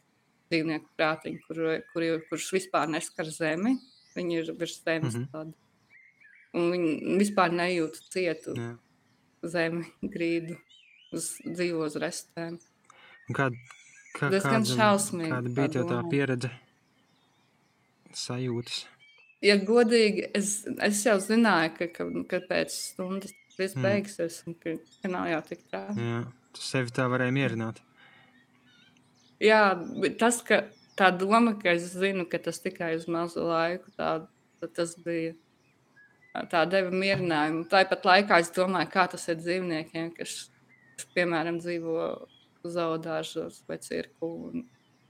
dzīvnieku 0.52 0.88
prātiņu, 0.98 1.42
kur, 1.48 1.62
kur, 1.92 2.06
kurš 2.30 2.52
vispār 2.58 2.90
neskar 2.92 3.30
zemi. 3.32 3.76
Viņi 4.16 4.40
ir 4.42 4.50
virs 4.58 4.80
zemes. 4.84 5.16
Mm. 5.16 5.28
-hmm. 5.32 5.52
Un 6.52 6.72
viņi 6.74 7.18
vispār 7.22 7.54
nejūt 7.56 7.94
cietu 8.12 8.52
Jā. 8.58 8.74
zemi, 9.42 9.86
grīdu, 10.02 10.58
uz 11.16 11.38
dzīvo 11.46 11.86
uz 11.86 11.96
restēm. 11.96 12.58
Un 13.28 13.38
Kā, 13.38 13.48
kāda, 14.18 14.40
kāda 14.42 15.48
tā 15.48 15.54
bija 15.54 15.68
tā 15.78 15.86
doma. 15.88 16.10
pieredze? 16.10 16.50
Sajūtas. 18.18 18.82
Ja 19.42 19.56
godīgi, 19.58 20.28
es, 20.38 20.62
es 20.86 21.00
jau 21.06 21.16
zināju, 21.22 21.72
ka, 21.78 21.88
ka, 21.96 22.06
ka 22.30 22.42
pēc 22.48 22.74
stundas 22.74 23.32
viss 23.58 23.74
Mm. 23.76 23.82
beigsies 23.82 24.42
un 24.46 24.54
ka, 24.54 24.76
ka 25.02 25.08
nav 25.10 25.26
jau 25.28 25.40
tik 25.48 25.64
traki. 25.68 26.00
Jā, 26.00 26.20
tu 26.54 26.62
sevi 26.62 26.94
tā 26.94 27.08
varēji 27.10 27.34
mierināt. 27.36 27.82
Jā, 29.42 29.74
bet 30.00 30.18
tas, 30.22 30.38
ka 30.46 30.62
tā 30.98 31.10
doma, 31.18 31.56
ka 31.58 31.74
es 31.74 31.90
zinu, 31.96 32.28
ka 32.30 32.38
tas 32.38 32.60
tikai 32.62 32.94
uz 32.96 33.08
mazu 33.10 33.42
laiku, 33.48 33.90
tā, 33.98 34.26
tas 34.76 34.94
bija. 35.02 35.34
Tā 36.48 36.62
deva 36.64 36.88
mierinājumu. 36.88 37.66
Tāpat 37.68 38.06
laikā 38.08 38.38
es 38.40 38.48
domāju, 38.56 38.88
kā 38.94 39.02
tas 39.12 39.26
ir 39.28 39.36
dzīvniekiem, 39.36 40.14
kas, 40.16 40.46
kas 40.96 41.08
piemēram, 41.12 41.58
dzīvo 41.60 42.06
zaudāžos 42.64 43.58
vai 43.68 43.76
cirku 43.84 44.30
un, 44.48 44.62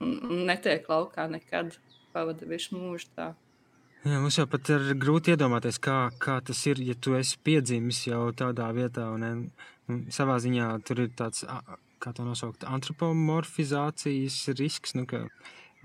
un, 0.03 0.17
un 0.27 0.41
netiek 0.49 0.89
laukā 0.91 1.29
nekad. 1.31 1.77
Pavada 2.13 2.47
visu 2.49 2.77
mūžu 2.77 3.09
tā. 3.17 3.31
Jā, 4.03 4.17
mums 4.19 4.35
jau 4.35 4.43
pat 4.51 4.67
ir 4.73 4.89
grūti 4.99 5.31
iedomāties, 5.31 5.77
kā, 5.79 6.09
kā 6.19 6.41
tas 6.43 6.59
ir, 6.67 6.81
ja 6.83 6.91
tu 6.99 7.13
esi 7.15 7.37
piedzimis 7.39 8.01
jau 8.09 8.25
tādā 8.35 8.67
vietā. 8.75 9.05
Un, 9.15 9.45
nu, 9.87 9.99
savā 10.11 10.35
ziņā 10.43 10.67
tur 10.83 11.05
ir 11.05 11.13
tāds, 11.15 11.45
kā 12.03 12.11
to 12.11 12.25
nosaukt, 12.27 12.65
antropomorfizācijas 12.67 14.41
risks. 14.59 14.91
Nu, 14.99 15.05
ka, 15.07 15.21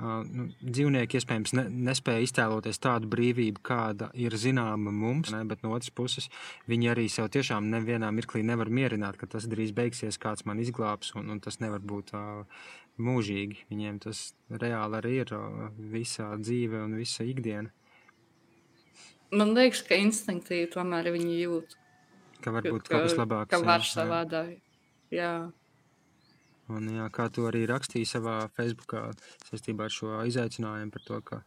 ā, 0.03 0.17
nu, 0.27 0.49
dzīvnieki 0.59 1.21
iespējams 1.21 1.55
ne, 1.61 1.65
nespēja 1.93 2.27
iztēloties 2.27 2.83
tādu 2.83 3.07
brīvību, 3.15 3.63
kāda 3.71 4.11
ir 4.19 4.35
zināma 4.35 4.91
mums, 4.91 5.31
ne, 5.31 5.45
bet 5.47 5.63
no 5.63 5.77
otras 5.79 5.95
puses 5.95 6.27
viņi 6.67 6.91
arī 6.97 7.07
sev 7.13 7.31
tiešām 7.39 7.71
nevienā 7.71 8.11
mirklī 8.19 8.43
nevar 8.43 8.67
mierināt, 8.67 9.23
ka 9.23 9.31
tas 9.31 9.47
drīz 9.47 9.71
beigsies, 9.79 10.19
kāds 10.19 10.43
man 10.43 10.59
izglābs, 10.65 11.15
un, 11.15 11.31
un 11.37 11.39
tas 11.45 11.63
nevar 11.63 11.87
būt 11.87 12.17
ā, 12.19 12.27
mūžīgi. 12.99 13.65
Viņiem 13.71 13.99
tas 14.05 14.23
reāli 14.51 14.99
arī 15.01 15.15
ir 15.23 15.33
ā, 15.37 15.43
visa 15.93 16.31
dzīve 16.41 16.83
un 16.85 16.97
visa 16.99 17.27
ikdiena. 17.27 17.71
Man 19.35 19.53
liekas, 19.57 19.83
ka 19.85 19.99
instinktīvi 20.01 20.71
tomēr 20.73 21.11
viņi 21.13 21.39
jūt, 21.43 21.77
Ka 22.41 22.53
var 22.55 22.63
būt 22.63 22.87
kaut 22.89 23.09
kas 23.09 23.17
labāks. 23.19 23.51
ka 23.51 23.59
var 23.67 23.83
savādāk. 23.85 24.61
Jā. 25.13 25.33
Un, 26.69 26.87
jā, 26.93 27.09
kā 27.11 27.27
tu 27.33 27.47
arī 27.49 27.65
rakstīji 27.69 28.07
savā 28.07 28.37
Facebookā 28.57 29.09
saistībā 29.49 29.89
ar 29.89 29.95
šo 29.95 30.21
izaicinājumu 30.29 30.93
par 30.95 31.05
to, 31.09 31.21
ka 31.25 31.39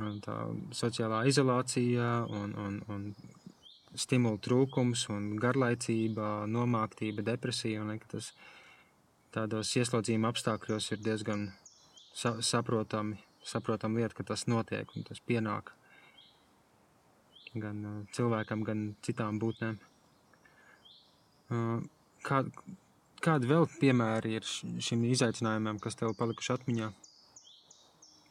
nu, 0.00 0.14
tā 0.24 0.36
sociālā 0.74 1.22
izolācija 1.30 2.24
un, 2.28 2.54
un, 2.58 2.78
un 2.88 3.04
stimulu 3.94 4.40
trūkums 4.42 5.06
un 5.14 5.34
garlaicība, 5.38 6.46
nomāktība, 6.50 7.22
depresija, 7.22 7.84
un 7.84 7.94
ka 8.02 8.16
tas 8.16 8.32
tādos 9.34 9.72
ieslodzījuma 9.80 10.30
apstākļos 10.30 10.92
ir 10.94 11.02
diezgan 11.02 11.48
sa 12.14 12.36
saprotami, 12.42 13.18
saprotami 13.42 14.02
lieta, 14.02 14.14
ka 14.18 14.28
tas 14.30 14.46
notiek 14.50 14.90
un 14.94 15.06
tas 15.08 15.20
pienāk 15.20 15.72
gan 17.54 17.82
uh, 17.86 17.98
cilvēkam, 18.14 18.64
gan 18.66 18.86
citām 19.06 19.38
būtnēm. 19.42 19.78
Uh, 21.54 21.82
kā, 22.26 22.42
kādi 23.22 23.50
vēl 23.50 23.68
piemēri 23.80 24.38
ir 24.38 24.46
šim 24.46 25.04
izaicinājumam, 25.10 25.78
kas 25.82 25.98
tev 26.00 26.16
palikuši 26.18 26.54
atmiņā? 26.56 26.90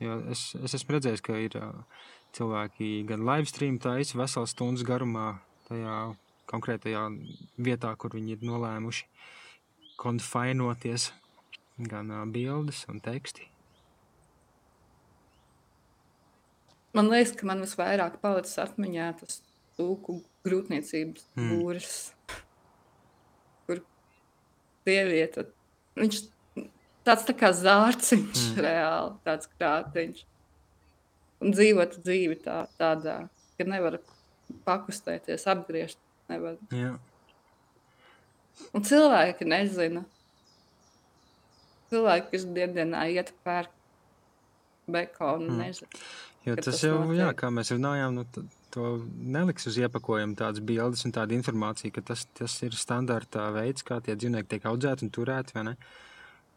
Jo 0.03 0.17
es, 0.33 0.49
es 0.59 0.75
esmu 0.79 0.97
redzējis, 0.97 1.23
ka 1.23 1.37
ir 1.39 1.55
ā, 1.59 1.69
cilvēki 2.35 3.05
gan 3.07 3.23
live 3.27 3.47
stream 3.47 3.79
taisa 3.79 4.19
veselas 4.19 4.55
stundas 4.55 4.83
garumā 4.87 5.37
tajā 5.69 5.97
konkrētajā 6.51 7.05
vietā, 7.63 7.93
kur 7.95 8.15
viņi 8.17 8.35
ir 8.35 8.43
nolēmuši 8.47 9.07
konfainoties, 10.03 11.09
gan 11.89 12.11
bildes 12.35 12.83
un 12.91 12.99
teksti. 13.03 13.47
Man 16.93 17.09
liekas, 17.09 17.33
ka 17.39 17.47
man 17.49 17.63
visvairāk 17.65 18.19
palicis 18.21 18.59
atmiņā 18.61 19.07
tas 19.21 19.39
tūku 19.79 20.19
grūtniecības 20.45 21.23
Mm. 21.35 21.49
būris, 21.49 21.95
kur 23.65 23.81
sieviete, 24.85 25.47
viņš 25.97 26.19
tāds 27.07 27.25
tā 27.25 27.33
kā 27.33 27.49
zārciņš 27.49 28.43
Mm. 28.53 28.61
reāli, 28.67 29.17
tāds 29.25 29.49
krātiņš. 29.57 30.23
Un 31.41 31.51
dzīvot 31.51 31.97
dzīvi 32.03 32.37
tā, 32.43 32.67
tādā, 32.77 33.27
ka 33.57 33.63
nevar 33.65 33.97
pakustēties, 34.67 35.47
apgriezt 35.49 35.97
nevar. 36.29 36.57
Jā, 36.69 36.93
Un 38.73 38.81
cilvēki 38.85 39.45
nezina. 39.49 40.03
Cilvēki, 41.93 42.29
kas 42.33 42.45
dienā 42.49 43.03
iet 43.13 43.31
pērk 43.45 43.69
bekonu, 44.89 45.49
Mm. 45.49 45.57
nezina. 45.61 45.89
jo 46.45 46.55
tas 46.55 46.65
tas 46.65 46.81
jau, 46.83 46.97
jā, 47.13 47.27
notiek. 47.29 47.35
kā 47.39 47.47
mēs 47.53 47.71
runājām, 47.71 48.13
nu, 48.13 48.23
t- 48.25 48.41
to 48.71 48.97
neliks 49.15 49.67
uz 49.67 49.77
iepakojuma 49.77 50.35
tādas 50.35 50.59
bildes 50.59 51.05
un 51.05 51.11
tāda 51.11 51.31
informācija, 51.37 51.93
ka 51.93 52.01
tas, 52.01 52.25
tas 52.33 52.55
ir 52.63 52.71
standarta 52.71 53.51
veids, 53.53 53.83
kā 53.83 54.01
tie 54.03 54.15
dzīvnieki 54.15 54.47
tiek 54.49 54.63
audzēti 54.63 55.03
un 55.03 55.09
turēti? 55.11 55.77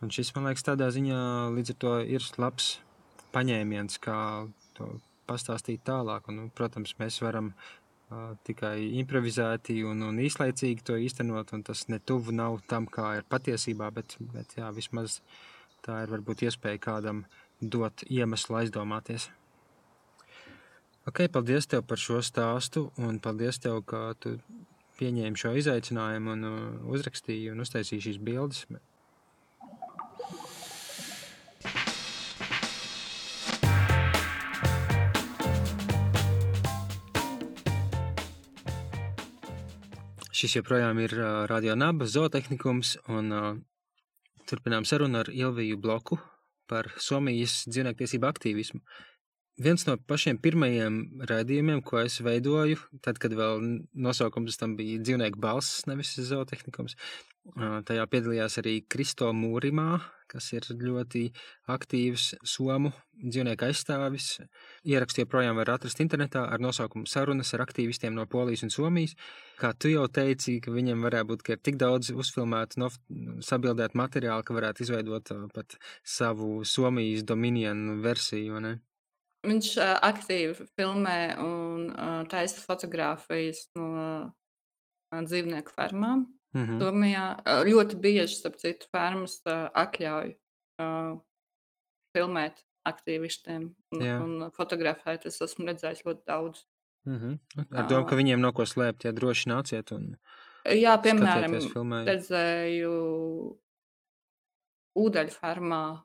Un 0.02 0.09
šis, 0.11 0.35
man 0.35 0.44
liekas, 0.44 0.62
tādā 0.64 0.88
ziņā 0.92 1.54
līdz 1.56 1.70
ar 1.70 1.76
to 1.78 1.92
ir 2.04 2.20
labs 2.38 2.78
paņēmiens, 3.32 3.98
kā 4.00 4.48
to 4.74 5.00
pastāstīt 5.28 5.80
tālāk. 5.85 6.22
Un, 6.28 6.37
nu, 6.37 6.50
protams, 6.54 6.94
mēs 6.98 7.20
varam 7.22 7.54
tikai 8.47 8.77
improvizēti 9.01 9.81
un, 9.87 10.05
un 10.07 10.21
īslaicīgi 10.23 10.85
to 10.87 10.99
īstenot, 11.03 11.53
un 11.57 11.64
tas 11.66 11.87
netuvu 11.90 12.35
nav 12.35 12.61
tam, 12.71 12.87
kā 12.87 13.16
ir 13.19 13.27
patiesībā, 13.29 13.90
bet, 13.95 14.16
bet 14.33 14.55
jā, 14.59 14.71
vismaz 14.75 15.21
tā 15.83 16.05
ir 16.05 16.12
varbūt 16.14 16.47
iespēja 16.47 16.79
kādam 16.83 17.25
dot 17.61 18.05
iemeslu 18.07 18.61
aizdomāties. 18.61 19.29
Ok, 21.07 21.27
paldies 21.31 21.69
tev 21.71 21.85
par 21.87 22.01
šo 22.03 22.21
stāstu, 22.23 22.88
un 22.99 23.19
paldies 23.23 23.59
tev, 23.62 23.83
ka 23.87 24.11
tu 24.19 24.37
pieņēmi 24.99 25.38
šo 25.38 25.53
izaicinājumu 25.61 26.33
un 26.35 26.47
uh, 26.49 26.59
uzrakstīji 26.95 27.53
un 27.53 27.62
uztaisīji 27.62 28.09
šīs 28.09 28.23
bildes. 28.27 28.64
Šis 40.37 40.59
joprojām 40.59 40.99
ir 41.01 41.14
uh, 41.16 41.46
Radio 41.49 41.72
Naba 41.81 42.05
zootehnikums, 42.12 42.96
un 43.09 43.33
uh, 43.33 43.46
turpinām 44.44 44.85
sarunu 44.85 45.22
ar 45.22 45.31
Ilviju 45.33 45.79
Bloku 45.81 46.18
par 46.68 46.90
Somijas 47.01 47.62
dzīvnieku 47.70 48.20
aktīvismu. 48.29 48.83
Viens 49.64 49.87
no 49.88 49.94
pašiem 49.96 50.37
pirmajiem 50.44 50.99
raidījumiem, 51.31 51.81
ko 51.81 52.03
es 52.03 52.18
veidoju, 52.20 52.77
tad, 53.01 53.16
kad 53.22 53.33
vēl 53.33 53.64
nosaukums 53.96 54.61
tam 54.61 54.75
bija 54.77 55.01
dzīvnieku 55.01 55.40
balss, 55.40 55.87
nevis 55.88 56.12
zootehnikums, 56.29 56.99
tajā 57.88 58.05
piedalījās 58.12 58.59
arī 58.61 58.83
Kristo 58.85 59.33
Mūrimā, 59.33 60.03
kas 60.30 60.50
ir 60.54 60.66
ļoti 60.80 61.28
aktīvs 61.72 62.34
somu 62.46 62.92
dzīvnieku 63.16 63.66
aizstāvis. 63.68 64.28
Ierakstu 64.86 65.22
joprojām 65.22 65.56
var 65.56 65.72
atrast 65.76 66.00
internetā 66.04 66.44
ar 66.52 66.62
nosaukumu 66.62 67.08
Sarunas 67.08 67.54
ar 67.56 67.64
aktīvistiem 67.64 68.14
no 68.16 68.26
Polijas 68.30 68.66
un 68.66 68.72
Somijas. 68.74 69.16
Kā 69.60 69.72
tu 69.72 69.90
jau 69.92 70.04
teici, 70.08 70.58
ka 70.60 70.74
viņiem 70.74 71.04
varētu 71.06 71.30
būt 71.32 71.46
tik 71.64 71.78
daudz 71.80 72.12
uzfilmētu, 72.12 72.82
no, 72.82 72.90
sabildētu 73.44 73.98
materiālu, 73.98 74.44
ka 74.44 74.56
varētu 74.56 74.84
izveidot 74.84 75.32
pat 75.54 75.78
savu 76.04 76.60
Somijas 76.64 77.24
dominionu 77.24 78.00
versiju. 78.04 78.60
Ne? 78.60 78.76
Viņš 79.46 79.72
uh, 79.78 79.96
aktīvi 80.06 80.66
filmē 80.76 81.18
un 81.42 81.90
uh, 81.92 82.22
taisa 82.30 82.62
fotogrāfijas 82.64 83.68
no 83.78 83.90
uh, 83.96 85.22
dzīvnieku 85.22 85.74
fermām. 85.76 86.26
-hmm. 86.54 86.78
Somijā 86.80 87.26
ļoti 87.68 87.98
bieži, 88.00 88.37
starp 88.37 88.56
citu, 88.62 88.88
fermas 88.92 89.40
atļauj 89.46 90.32
uh, 90.82 91.18
filmēt 92.16 92.64
aktīvistiem 92.87 93.68
un, 93.92 94.00
Jā. 94.00 94.16
un 94.22 94.50
fotografēt. 94.56 95.26
Es 95.26 95.40
esmu 95.42 95.66
redzējis 95.66 96.04
ļoti 96.06 96.22
daudz. 96.26 96.64
-hmm. 97.06 97.38
Ar 97.70 97.87
domu, 97.88 98.06
ka 98.06 98.16
viņiem 98.16 98.40
nav 98.40 98.52
ko 98.52 98.66
slēpt, 98.66 99.04
ja 99.04 99.12
droši 99.12 99.48
nāciet 99.48 99.92
un 99.92 100.16
Jā, 100.66 100.98
piemēram, 100.98 101.52
redzēju 102.06 102.92
ūdeņu 104.98 105.30
fermā 105.30 106.02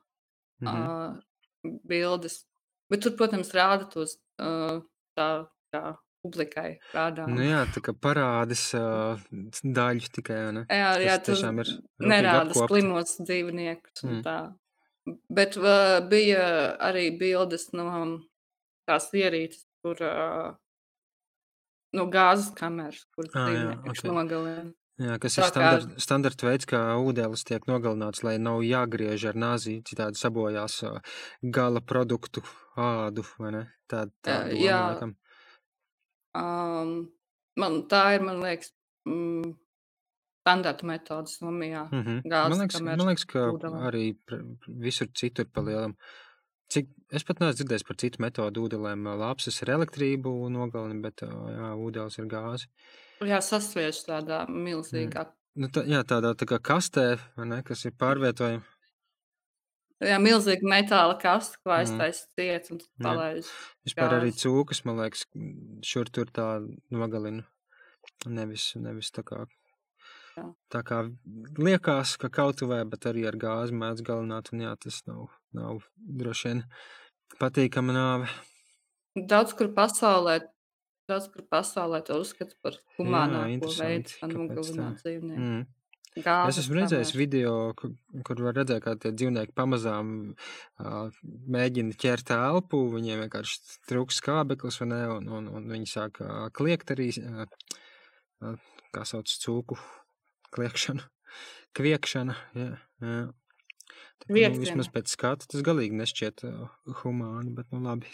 -hmm. 0.62 0.68
uh, 0.70 1.78
bildes 1.84 2.46
Bet 2.92 3.00
tur, 3.00 3.14
protams, 3.16 3.54
rāda 3.56 3.86
tos 3.88 4.18
uh, 4.42 4.82
tā 5.16 5.28
kā 5.72 5.94
publikai 6.22 6.78
rādām. 6.94 7.34
Nu 7.36 7.44
jā, 7.44 7.62
tā 7.74 7.82
kā 7.84 7.94
parādis 7.94 8.68
uh, 8.78 9.20
daļu 9.62 10.10
tikai, 10.18 10.40
ne? 10.56 10.64
Jā, 10.70 10.94
jā 11.02 11.16
Tas 11.18 11.32
tiešām 11.32 11.62
ir 11.64 11.72
nerāda 12.12 12.56
slimos 12.56 13.16
dzīvniekus 13.22 14.04
un 14.06 14.18
mm. 14.18 14.24
tā. 14.26 14.38
Bet 15.34 15.58
uh, 15.58 15.98
bija 16.06 16.44
arī 16.78 17.08
bildes 17.18 17.72
no 17.74 17.88
tās 18.86 19.08
ierīces, 19.14 19.64
kur 19.82 19.98
uh, 20.06 20.52
no 21.96 22.06
gāzes 22.12 22.52
kameras, 22.58 23.02
kur 23.16 23.26
ah, 23.32 23.48
dzīvniekus 23.48 23.98
okay. 23.98 24.12
nogalina. 24.12 24.70
Jā, 25.02 25.16
kas 25.18 25.38
ir 25.38 25.46
standart, 25.48 25.86
kā... 25.88 26.02
standarta 26.04 26.46
veids, 26.46 26.68
kā 26.68 26.80
ūdens 27.00 27.46
tiek 27.48 27.64
nogalināts, 27.66 28.22
lai 28.26 28.36
nav 28.38 28.60
jāgriež 28.62 29.24
ar 29.32 29.38
nāzi, 29.40 29.80
citādi 29.88 30.20
sabojās 30.20 30.82
gala 31.42 31.82
produktu 31.82 32.44
ādu, 32.78 33.24
vai 33.40 33.54
ne? 33.56 33.62
Tā, 33.90 34.04
tā 34.24 34.36
jā, 34.54 34.78
laikam. 34.92 35.16
Um, 36.38 36.94
man, 37.60 37.82
tā 37.90 38.02
ir, 38.16 38.24
man 38.26 38.40
liekas, 38.42 38.72
mm, 39.08 39.52
standarta 40.42 40.86
metode 40.86 41.30
Somijā. 41.30 41.88
Mm 41.92 42.02
-hmm. 42.02 42.22
Gāzes, 42.24 42.48
man, 42.50 42.58
liekas, 42.58 42.80
man 42.80 43.06
liekas, 43.06 43.24
ka 43.24 43.46
ūdelam. 43.52 43.80
arī 43.88 44.16
visur 44.66 45.08
citur 45.14 45.46
palielam. 45.46 45.96
Cik, 46.72 46.88
es 47.12 47.24
pat 47.24 47.40
neesmu 47.40 47.56
dzirdējis 47.58 47.86
par 47.86 47.96
citu 47.96 48.22
metodu 48.22 48.64
ūdelēm. 48.66 49.04
Lāpsas 49.20 49.62
ir 49.62 49.68
elektrību 49.68 50.48
nogalina, 50.48 51.02
bet 51.02 51.20
jā, 51.20 51.74
ūdens 51.76 52.18
ir 52.18 52.24
gāzi. 52.24 52.66
Jā, 53.20 53.40
sasviež 53.40 54.06
tādā 54.06 54.46
milzīgā. 54.48 55.24
Mm. 55.24 55.32
Nu, 55.54 55.68
tā, 55.68 55.84
jā, 55.84 56.00
tādā 56.08 56.32
tā 56.34 56.48
kā 56.48 56.58
kastē, 56.58 57.18
ne, 57.36 57.62
kas 57.62 57.84
ir 57.84 57.92
pārvietojama. 57.92 58.62
Jā, 60.02 60.18
milzīga 60.22 60.66
metāla 60.68 61.16
kaste, 61.20 61.58
ko 61.62 61.74
aiztaisa 61.76 62.24
mm. 62.24 62.30
ciet 62.36 62.70
un 62.74 62.80
palaiž. 63.04 63.50
Vispār 63.86 64.16
arī 64.18 64.32
cūkas, 64.36 64.82
man 64.88 65.00
liekas, 65.02 65.26
šur 65.86 66.10
tur 66.12 66.30
tā 66.34 66.46
nogalina. 66.94 67.46
Nevis, 68.26 68.72
nevis 68.78 69.10
tā 69.14 69.22
kā, 69.26 69.44
jā. 70.36 70.46
tā 70.74 70.82
kā 70.86 71.02
liekas, 71.58 72.16
ka 72.22 72.30
kautuvē, 72.34 72.82
bet 72.90 73.06
arī 73.10 73.26
ar 73.30 73.38
gāzi 73.38 73.74
mēdz 73.78 74.02
galināt, 74.06 74.50
un 74.54 74.64
jā, 74.66 74.72
tas 74.82 75.02
nav, 75.10 75.28
nav 75.54 75.84
droši 76.22 76.50
vien 76.50 76.64
patīkama 77.38 77.94
nāve. 77.94 78.32
Daudz 79.14 79.54
kur 79.58 79.70
pasaulē 79.76 80.40
Daudz 81.10 81.26
kur 81.34 81.42
pasaulē 81.50 81.98
to 82.06 82.16
uzskata 82.22 82.54
par 82.62 82.76
humānāko 82.96 83.70
veidu, 83.74 84.12
kā 84.20 84.28
nogalināt 84.30 85.00
dzīvnieku. 85.02 85.40
Mm. 85.42 85.64
Gāzes, 86.12 86.58
es 86.58 86.64
esmu 86.66 86.76
redzējis 86.76 87.14
video, 87.16 87.52
kur, 87.78 87.94
kur 88.28 88.40
var 88.44 88.58
redzēt, 88.58 88.82
kā 88.84 88.92
tie 89.00 89.14
dzīvnieki 89.16 89.54
pamazām 89.56 90.10
uh, 90.34 91.22
mēģina 91.24 91.96
ķert 91.96 92.34
elpu, 92.36 92.82
viņiem 92.92 93.22
vienkārši 93.24 93.78
trūks 93.88 94.20
skābeklis, 94.20 94.82
ne, 94.84 95.00
un, 95.14 95.30
un, 95.38 95.48
un 95.48 95.70
viņi 95.72 95.88
sāk 95.88 96.20
uh, 96.20 96.50
kliegt 96.52 96.92
arī, 96.92 97.08
uh, 97.24 97.46
uh, 98.44 98.58
kā 98.92 99.06
sauc 99.08 99.32
cūku 99.32 99.80
kliekšanu, 100.52 101.08
kviekšana, 101.80 102.36
jā, 102.60 102.74
jā. 103.08 103.22
Nu, 104.28 104.38
vismaz 104.62 104.88
pēc 104.92 105.10
skata 105.16 105.48
tas 105.50 105.64
galīgi 105.66 105.96
nešķiet 105.98 106.44
uh, 106.46 106.68
humāni, 107.02 107.52
bet 107.56 107.70
nu 107.74 107.80
labi. 107.82 108.10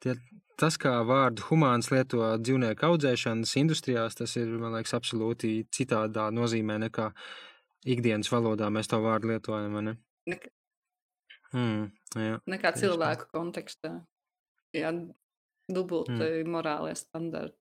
Tie, 0.00 0.14
tas, 0.60 0.78
kā 0.80 0.94
vārdu 1.06 1.44
humāns 1.50 1.90
lieto 1.92 2.22
dzīvnieku 2.40 2.86
audzēšanas 2.88 3.52
industrijās, 3.60 4.16
tas 4.18 4.36
ir, 4.40 4.52
man 4.60 4.76
liekas, 4.78 4.94
absolūti 4.96 5.52
citādā 5.74 6.30
nozīmē 6.34 6.78
nekā 6.86 7.10
ikdienas 7.88 8.30
valodā 8.32 8.70
mēs 8.72 8.90
to 8.90 9.00
vārdu 9.04 9.32
lietojam, 9.32 9.76
vai 9.76 9.84
ne? 9.88 9.96
Nek 10.30 10.48
mm, 11.52 11.84
jā, 12.16 12.40
nekā 12.54 12.74
cilvēku 12.76 13.28
tā. 13.28 13.32
kontekstā. 13.36 13.94
Jā, 14.76 14.92
dubulti 15.68 16.16
mm. 16.16 16.50
morālie 16.52 16.94
standarti. 16.98 17.56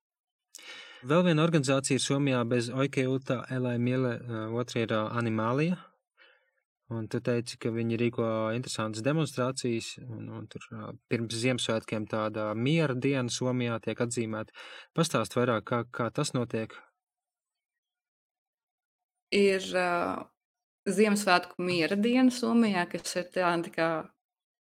Vēl 1.10 1.24
viena 1.30 1.46
organizācija 1.46 1.96
ir 1.96 2.04
Somijā 2.04 2.42
bez 2.48 2.68
Oikeuta 2.70 3.46
Elai 3.56 3.78
Miele, 3.80 4.18
uh, 4.20 4.56
otra 4.60 4.84
ir 4.84 4.92
uh, 4.92 5.08
Animālija. 5.16 5.80
Un 6.90 7.06
tu 7.06 7.20
teici, 7.22 7.60
ka 7.62 7.70
viņi 7.70 8.00
rīko 8.02 8.28
interesantas 8.58 9.04
demonstrācijas, 9.06 9.92
un, 10.02 10.24
un 10.34 10.48
tur 10.50 10.64
pirms 11.12 11.36
Ziemassvētkiem 11.38 12.08
tāda 12.10 12.48
miera 12.58 12.96
diena 12.98 13.30
Somijā 13.30 13.76
tiek 13.84 14.02
atzīmēta. 14.02 14.56
Pastāst 14.98 15.38
vairāk, 15.38 15.68
kā, 15.70 15.84
kā 15.94 16.08
tas 16.10 16.34
notiek? 16.34 16.74
Ir 19.38 19.62
uh, 19.78 20.26
Ziemassvētku 20.90 21.62
miera 21.62 21.98
diena 22.00 22.34
Somijā, 22.34 22.88
kas 22.90 23.14
ir 23.22 23.30
tāda 23.38 23.70
kā, 23.76 23.90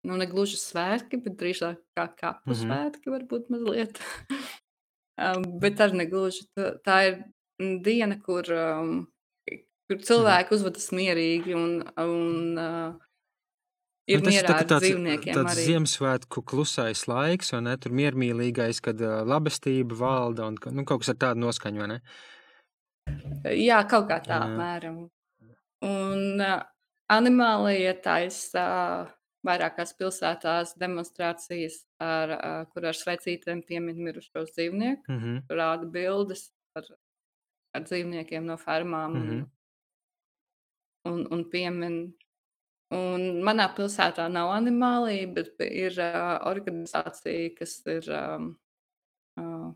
nu, 0.05 0.21
ne 0.21 0.29
gluži 0.29 0.61
svētki, 0.61 1.17
bet 1.25 1.39
drīzāk 1.41 1.81
kā 1.97 2.11
kapu 2.13 2.51
mm 2.51 2.53
-hmm. 2.53 2.61
svētki 2.61 3.15
varbūt 3.15 3.49
mazliet. 3.49 4.01
um, 5.25 5.49
bet 5.65 5.81
arī 5.81 6.03
negluži. 6.03 6.45
Tā, 6.53 6.75
tā 6.85 6.99
ir 7.09 7.23
diena, 7.81 8.21
kur 8.21 8.45
um, 8.53 9.07
kur 9.89 9.97
mhm. 9.97 10.05
cilvēki 10.05 10.53
uzvedas 10.53 10.91
mierīgi 10.93 11.55
un, 11.57 11.71
un 11.97 12.59
uh, 12.61 12.97
ir 14.09 14.21
nu, 14.21 14.29
mierā 14.29 14.53
ar 14.53 14.67
tāds, 14.69 14.85
dzīvniekiem. 14.85 15.33
Tāds 15.33 15.55
arī. 15.55 15.65
Ziemassvētku 15.71 16.43
klusais 16.45 17.05
laiks, 17.09 17.53
vai 17.55 17.63
ne? 17.65 17.77
Tur 17.81 17.95
miermīlīgais, 17.97 18.83
kad 18.85 19.01
uh, 19.01 19.21
labestība 19.25 19.97
valda 19.97 20.51
un 20.51 20.59
nu, 20.77 20.85
kaut 20.85 21.01
kas 21.01 21.15
ar 21.15 21.21
tādu 21.25 21.47
noskaņu, 21.47 21.81
vai 21.81 21.89
ne? 21.95 21.99
Jā, 23.57 23.81
kaut 23.89 24.05
kā 24.11 24.19
tā 24.21 24.43
apmēram. 24.45 25.07
Un 25.89 26.45
uh, 26.45 26.59
animālija 27.09 27.97
taisa 28.05 28.69
uh, 28.69 29.11
vairākās 29.47 29.95
pilsētās 29.97 30.75
demonstrācijas, 30.77 31.81
ar, 32.03 32.37
uh, 32.37 32.63
kur 32.69 32.91
ar 32.91 32.97
sveicītēm 32.97 33.65
piemin 33.65 34.03
mirušos 34.05 34.53
dzīvniekus, 34.53 35.09
mm 35.09 35.21
-hmm. 35.23 35.45
rāda 35.49 35.89
bildes 35.89 36.51
ar, 36.77 36.85
ar 37.73 37.89
dzīvniekiem 37.89 38.45
no 38.45 38.61
fermām. 38.61 39.15
Mm 39.15 39.29
-hmm 39.29 39.47
un, 41.07 41.25
un 41.31 41.45
piemin. 41.51 42.01
Un 42.89 43.43
manā 43.45 43.67
pilsētā 43.77 44.25
nav 44.33 44.49
animālija, 44.55 45.27
bet 45.35 45.61
ir 45.61 45.93
uh, 46.01 46.39
organizācija, 46.49 47.51
kas 47.59 47.75
ir 47.85 48.07
um, 48.17 48.47
uh, 49.37 49.67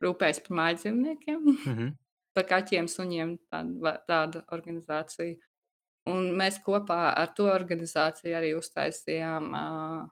rūpējas 0.00 0.40
par 0.46 0.56
mājdzīvniekiem, 0.62 1.42
mm 1.44 1.58
-hmm. 1.66 1.92
par 2.32 2.48
kaķiem, 2.48 2.88
suņiem. 2.88 3.36
Tāda, 3.52 3.92
tāda 4.08 4.44
organizācija. 4.56 5.36
Un 6.08 6.32
mēs 6.40 6.56
kopā 6.64 7.12
ar 7.12 7.34
to 7.36 7.50
organizāciju 7.52 8.36
arī 8.36 8.54
uztaisījām 8.56 9.52
uh, 9.52 10.08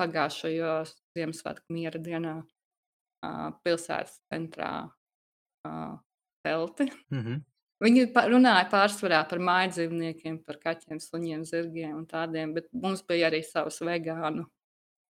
pagājušajos 0.00 0.94
Ziemassvētku 1.16 1.74
miera 1.76 2.00
dienā 2.00 2.36
uh, 2.40 3.48
pilsētas 3.64 4.20
centrā 4.28 4.72
uh, 4.88 5.96
telti. 6.44 6.90
Mm 7.10 7.22
-hmm. 7.24 7.40
Viņi 7.80 8.08
runāja 8.12 8.66
pārsvarā 8.68 9.22
par 9.28 9.40
mājas 9.40 9.78
dzīvniekiem, 9.78 10.42
par 10.44 10.58
kaķiem, 10.60 10.98
suņiem, 11.00 11.46
zirgiem 11.48 11.94
un 11.96 12.08
tādiem, 12.08 12.52
bet 12.56 12.68
mums 12.76 13.00
bija 13.08 13.30
arī 13.30 13.40
savs 13.46 13.80
vegānu 13.80 14.44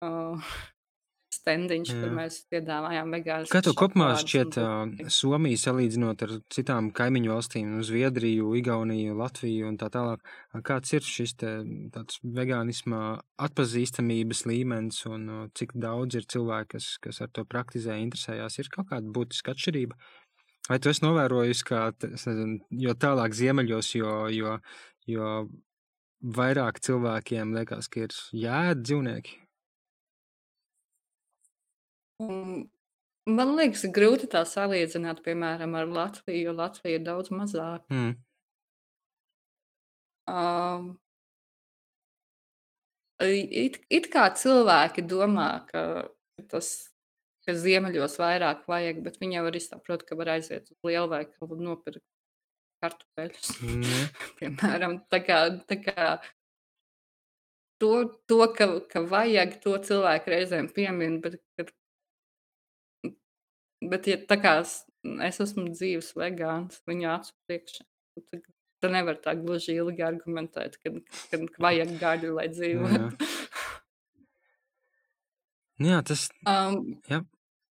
uh, 0.05 0.51
stendiņš, 1.39 1.93
kur 1.97 2.13
mēs 2.19 2.37
piedāvājām 2.53 3.15
vegānu. 3.17 3.49
Kā 3.53 3.63
tev 3.65 3.73
kopumā 3.79 4.11
šķiet 4.21 4.59
Somija 5.13 5.61
salīdzinot 5.63 6.27
ar 6.27 6.35
citām 6.53 6.91
kaimiņu 6.97 7.33
valstīm, 7.33 7.73
nu, 7.73 7.87
Zviedriju, 7.89 8.53
Igauniju, 8.61 9.17
Latviju 9.17 9.71
un 9.71 9.81
tā 9.81 9.89
tālāk? 9.95 10.25
Kāds 10.69 10.93
ir 10.97 11.09
šis 11.09 11.37
te, 11.41 11.57
tāds 11.95 12.21
vegānisma 12.37 13.03
atpazīstamības 13.49 14.45
līmenis 14.51 15.05
un 15.09 15.29
cik 15.57 15.77
daudz 15.81 16.21
ir 16.21 16.29
cilvēki, 16.29 16.75
kas, 16.77 16.95
kas 17.05 17.25
ar 17.25 17.33
to 17.33 17.49
praktizē, 17.49 17.97
interesējās? 18.05 18.61
Ir 18.61 18.73
kaut 18.77 18.93
kāda 18.93 19.17
būtiska 19.17 19.57
atšķirība? 19.57 19.97
Vai 20.69 20.79
tu 20.83 20.91
esi 20.93 21.05
novērojis, 21.05 21.65
ka 21.65 21.89
nezinu, 22.05 22.59
jo 22.85 22.95
tālāk 23.01 23.37
ziemeļos, 23.37 23.91
jo, 23.97 24.15
jo, 24.35 24.57
jo 25.09 25.35
vairāk 26.39 26.81
cilvēkiem 26.85 27.55
liekas, 27.57 27.89
ka 27.89 28.05
ir 28.05 28.17
jēdz 28.37 28.83
dzīvnieki? 28.85 29.39
Un 32.27 32.67
man 33.31 33.55
liekas, 33.57 33.85
grūti 33.95 34.29
tā 34.31 34.43
salīdzināt, 34.49 35.23
piemēram, 35.25 35.77
ar 35.79 35.91
Latviju, 35.91 36.49
jo 36.49 36.57
Latvija 36.59 36.99
ir 36.99 37.05
daudz 37.07 37.31
mazāk. 37.35 37.85
Mm. 37.93 38.17
Um, 40.29 40.89
it, 43.23 43.81
it 43.89 44.11
kā 44.13 44.29
cilvēki 44.37 45.07
domā, 45.09 45.51
ka 45.71 45.83
tas, 46.51 46.91
ka 47.49 47.57
ziemeļos 47.57 48.19
vairāk 48.21 48.67
vajag, 48.69 49.01
bet 49.07 49.17
viņi 49.23 49.39
jau 49.39 49.45
arī 49.49 49.65
saprot, 49.65 50.05
ka 50.05 50.19
var 50.21 50.35
aiziet 50.37 50.69
uz 50.69 50.77
lielveikalu 50.85 51.57
un 51.57 51.65
nopirkt 51.71 52.05
kartupeļus. 52.85 53.55
Mm. 53.65 54.03
piemēram, 54.43 55.01
tā 55.09 55.23
kā, 55.25 55.41
tā 55.71 55.81
kā 55.81 56.11
to, 57.81 57.93
to 58.29 58.45
ka, 58.53 58.69
ka 58.93 59.03
vajag, 59.09 59.57
to 59.65 59.75
cilvēku 59.89 60.37
reizēm 60.37 60.69
piemin, 60.77 61.23
bet 61.25 61.41
kad 61.57 61.73
Bet, 63.79 64.09
ja 64.11 64.19
tā 64.19 64.35
kā 64.43 64.57
es, 64.65 64.81
es 65.23 65.37
esmu 65.45 65.69
dzīves 65.71 66.11
vegāns, 66.19 66.81
viņa 66.89 67.13
acu 67.13 67.35
priekšā, 67.47 67.85
tad, 68.19 68.41
tad 68.83 68.95
nevar 68.95 69.21
tā 69.23 69.37
gluži 69.39 69.77
ilgi 69.79 70.03
argumentēt, 70.03 70.81
ka, 70.83 70.91
ka 71.31 71.39
vajag 71.63 71.93
gaļu, 72.01 72.33
lai 72.41 72.49
dzīvotu. 72.51 73.29
Jā, 75.79 76.01
tas 76.03 76.27
um, 76.43 76.81
jā. 77.07 77.21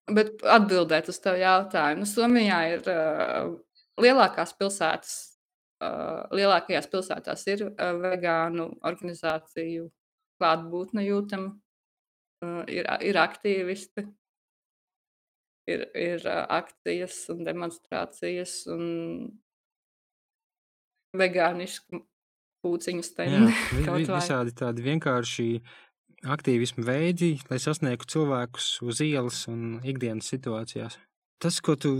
Bet 0.06 0.44
atbildēt 0.46 1.08
uz 1.10 1.16
tavu 1.18 1.40
jautājumu, 1.40 2.04
nu, 2.04 2.06
Somijā 2.06 2.60
ir 2.76 2.90
uh, 2.92 3.48
lielākās 3.98 4.52
pilsētas, 4.54 5.14
uh, 5.82 6.28
lielākajās 6.36 6.86
pilsētās 6.92 7.42
ir 7.50 7.64
uh, 7.66 7.96
vegānu 8.04 8.68
organizāciju 8.86 9.88
klātbūtne 10.38 11.02
jūtama, 11.08 11.50
uh, 12.46 12.62
ir, 12.70 12.86
ir 13.02 13.18
aktīvisti, 13.18 14.06
ir, 15.74 15.88
ir 15.98 16.30
akcijas 16.30 17.24
un 17.34 17.42
demonstrācijas 17.48 18.60
un 18.70 18.84
vegānisku 21.16 22.04
pūciņu 22.62 23.04
stendi. 23.06 23.50
Jā, 23.50 23.90
vi, 23.98 24.06
visādi 24.10 24.54
tādi 24.56 24.86
vienkārši 24.86 25.48
aktīvismu 26.32 26.84
veidi, 26.86 27.36
lai 27.50 27.58
sasniegtu 27.62 28.16
cilvēkus 28.16 28.70
uz 28.86 29.02
ielas 29.04 29.44
un 29.52 29.78
ikdienas 29.86 30.30
situācijās. 30.32 30.98
Tas, 31.42 31.58
ko 31.60 31.74
tu 31.76 31.90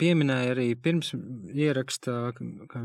pieminēji 0.00 0.52
arī 0.54 0.68
pirms 0.80 1.10
ierakstā, 1.52 2.30
ka 2.70 2.80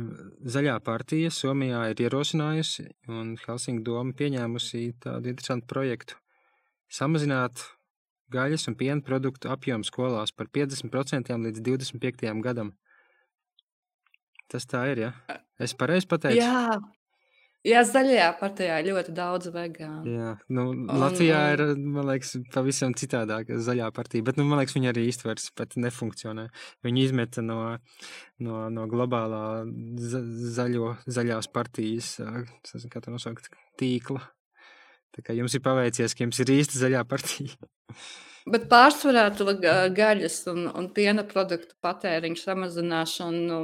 zaļā 0.55 0.73
partija 0.83 1.31
Somijā 1.31 1.85
ir 1.93 2.03
ierosinājusi 2.03 2.89
un 3.07 3.37
Helsinku 3.45 3.85
doma 3.87 4.11
pieņēmusi 4.19 4.89
tādu 5.05 5.31
interesantu 5.31 5.69
projektu 5.71 6.19
samazināt 6.91 7.63
gaļas 8.31 8.67
un 8.67 8.77
piena 8.79 9.03
produktu 9.05 9.51
apjomu 9.51 9.87
skolās 9.87 10.35
par 10.35 10.51
50% 10.51 11.37
līdz 11.45 11.63
25. 11.63 12.31
gadam. 12.43 12.73
Tas 14.51 14.67
tā 14.67 14.83
ir, 14.91 15.05
ja? 15.05 15.11
Es 15.61 15.73
pareizi 15.79 16.09
pateicu? 16.11 16.41
Jā, 16.41 16.75
Jā, 17.62 17.84
zaļajā 17.86 18.28
partijā 18.39 18.80
ļoti 18.82 19.13
daudz 19.13 19.52
vegānu. 19.54 20.10
Jā, 20.10 20.30
nu, 20.50 20.63
Latvijā 20.89 21.41
un, 21.45 21.52
ir, 21.54 21.82
man 21.93 22.08
liekas, 22.10 22.34
pavisam 22.54 22.95
citādāk 22.97 23.52
zaļā 23.62 23.91
partija, 23.93 24.26
bet, 24.26 24.39
nu, 24.39 24.47
man 24.50 24.58
liekas, 24.58 24.74
viņi 24.80 24.89
arī 24.89 25.04
īstvers 25.12 25.52
pat 25.58 25.78
nefunkcionē. 25.78 26.47
Viņi 26.88 27.04
izmeta 27.06 27.43
no, 27.45 27.60
no, 28.41 28.63
no 28.74 28.88
globālā 28.89 29.43
zaļo, 30.58 30.95
zaļās 31.06 31.52
partijas, 31.54 32.15
kā 32.89 33.04
to 33.04 33.13
nosaukt, 33.13 33.52
tīkla. 33.78 34.24
Tā 35.13 35.21
kā 35.28 35.38
jums 35.38 35.54
ir 35.54 35.62
paveicies, 35.62 36.17
ka 36.17 36.26
jums 36.26 36.41
ir 36.41 36.56
īsta 36.56 36.82
zaļā 36.82 37.06
partija. 37.13 37.69
Bet 38.50 38.65
pārsvarā 38.74 39.28
to 39.38 39.54
gaļas 39.54 40.41
un, 40.50 40.65
un 40.65 40.89
piena 40.97 41.28
produktu 41.30 41.78
patēriņu 41.86 42.41
samazināšanu 42.41 43.62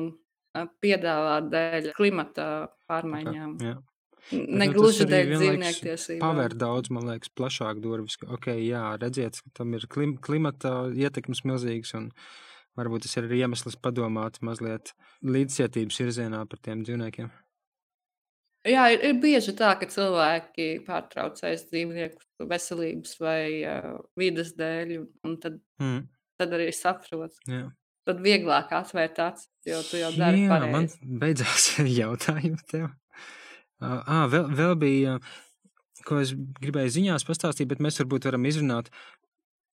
piedāvā 0.84 1.38
dēļ 1.52 1.92
klimata 1.98 2.48
pārmaiņām. 2.90 3.56
Jā. 3.64 3.78
Negluži 4.32 5.06
nu, 5.06 5.12
dēļ 5.14 5.30
dzīvnieku 5.32 5.84
tiesībām. 5.86 6.24
Pavēr 6.26 6.56
daudz, 6.60 6.92
man 6.92 7.08
liekas, 7.08 7.32
plašāk 7.38 7.80
durvis. 7.84 8.18
Ok, 8.28 8.50
jā, 8.60 8.84
redziet, 9.00 9.40
tam 9.56 9.78
ir 9.78 9.88
klim, 9.92 10.18
klimata 10.24 10.90
ietekmes 10.92 11.46
milzīgs 11.48 11.94
un 11.96 12.10
varbūt 12.78 13.08
tas 13.08 13.16
ir 13.18 13.28
arī 13.30 13.42
iemesls 13.46 13.80
padomāt 13.80 14.42
mazliet 14.44 14.92
līdzcietības 15.24 16.02
virzienā 16.04 16.44
par 16.50 16.64
tiem 16.66 16.84
dzīvniekiem. 16.84 17.32
Jā, 18.68 18.90
ir, 18.92 19.04
ir 19.08 19.20
bieži 19.24 19.54
tā, 19.56 19.72
ka 19.80 19.88
cilvēki 19.88 20.82
pārtraucēs 20.88 21.70
dzīvnieku 21.70 22.48
veselības 22.50 23.16
vai 23.22 23.42
uh, 23.64 23.94
vidas 24.20 24.52
dēļ, 24.58 24.96
un 25.28 25.38
tad, 25.44 25.62
mm. 25.80 26.02
tad 26.42 26.56
arī 26.58 26.68
saprot. 26.76 27.38
Jā. 27.48 27.70
Tad 28.08 28.24
vieglāk 28.24 28.72
atvērt 28.72 29.20
acis, 29.20 29.50
jo 29.68 29.82
tu 29.84 30.00
jau 30.00 30.14
dari 30.16 30.46
Jā, 30.46 30.54
pareizi. 30.54 30.74
man 31.04 31.20
beidzās 31.22 31.68
jautājums 32.02 32.64
tev. 32.72 32.90
Uh, 33.78 34.00
à, 34.02 34.24
vēl, 34.32 34.48
vēl 34.58 34.76
bija, 34.82 35.18
ko 36.08 36.22
es 36.24 36.34
gribēju 36.34 36.96
ziņās 36.98 37.28
pastāstīt, 37.28 37.70
bet 37.70 37.84
mēs 37.84 38.00
varbūt 38.02 38.30
varam 38.30 38.48
izrunāt 38.50 38.90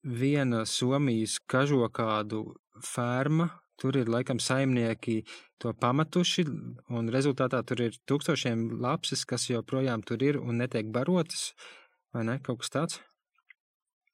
viena 0.05 0.65
Somijas 0.69 1.39
kažokādu 1.49 2.43
ferma, 2.85 3.49
Tur 3.75 3.97
ir 3.99 4.07
laikam 4.07 4.39
saimnieki 4.39 5.17
to 5.59 5.73
pamatuši, 5.75 6.45
un 6.95 7.11
rezultātā 7.11 7.59
tur 7.67 7.81
ir 7.83 7.97
tūkstošiem 8.07 8.69
lapses, 8.83 9.25
kas 9.27 9.49
joprojām 9.49 10.03
tur 10.07 10.23
ir 10.23 10.39
un 10.39 10.61
netiek 10.63 10.87
barotas. 10.95 11.49
Vai 12.15 12.23
ne? 12.29 12.37
Kaut 12.43 12.61
kas 12.63 12.71
tāds? 12.71 13.01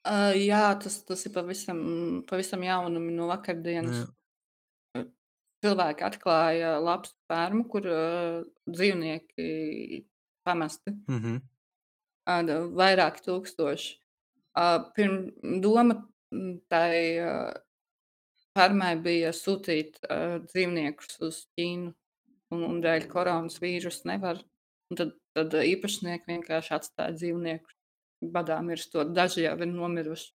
Uh, 0.01 0.33
jā, 0.33 0.63
tas, 0.81 0.95
tas 1.05 1.21
ir 1.27 1.33
pavisam, 1.35 1.81
pavisam 2.29 2.63
jaunumi 2.65 3.13
no 3.13 3.27
vakardienas. 3.29 4.07
Jā. 4.97 5.03
Cilvēki 5.61 6.05
atklāja 6.07 6.71
lapu 6.81 7.11
fermu, 7.29 7.67
kur 7.69 7.85
uh, 7.85 8.39
dzīvnieki 8.65 9.49
pamesti. 10.47 10.95
Mm 11.05 11.19
-hmm. 11.19 11.41
uh, 12.33 12.63
vairāki 12.79 13.21
tūkstoši. 13.27 13.91
Uh, 14.57 14.89
pirm, 14.95 15.29
doma 15.61 16.01
tai 16.67 17.19
uh, 17.21 17.53
Fermai 18.57 18.95
bija 18.99 19.29
sūtīt 19.31 20.01
uh, 20.09 20.41
dzīvniekus 20.47 21.21
uz 21.21 21.45
Ķīnu, 21.55 21.93
un, 22.51 22.63
un 22.63 22.81
dēļ 22.81 23.07
koronas 23.11 23.61
vīrusa 23.61 24.09
nevar. 24.09 24.41
Un 24.89 24.97
tad, 24.97 25.13
tad 25.37 25.53
īpašnieki 25.53 26.27
vienkārši 26.27 26.73
atstāja 26.73 27.15
dzīvniekus 27.15 27.75
badā 28.21 28.60
mirstot. 28.65 29.13
Daži 29.15 29.47
jau 29.47 29.57
ir 29.57 29.69
nomiruši. 29.71 30.31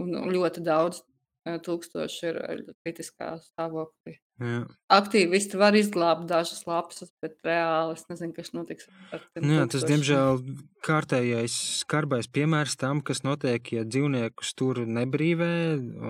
Un, 0.00 0.12
un 0.14 0.30
ļoti 0.30 0.62
daudz 0.62 1.02
tūkstoši 1.44 2.26
ir 2.28 2.40
kritiskā 2.84 3.32
stāvoklī. 3.40 4.18
Jā. 4.40 4.60
Aktīvisti 4.92 5.58
var 5.60 5.76
izglābt 5.76 6.26
dažas 6.28 6.62
lapas, 6.68 7.10
bet 7.20 7.36
reāli 7.44 7.96
es 7.96 8.06
nezinu, 8.08 8.32
kas 8.36 8.52
notiks 8.56 8.88
ar 9.12 9.20
tiem. 9.34 9.50
Jā, 9.52 9.66
tas, 9.72 9.84
diemžēl, 9.88 10.40
kārtējais 10.84 11.56
skarbais 11.80 12.28
piemērs 12.32 12.78
tam, 12.80 13.02
kas 13.04 13.20
notiek, 13.24 13.72
ja 13.72 13.84
dzīvniekus 13.84 14.54
tur 14.56 14.80
nebrīvē 14.84 15.52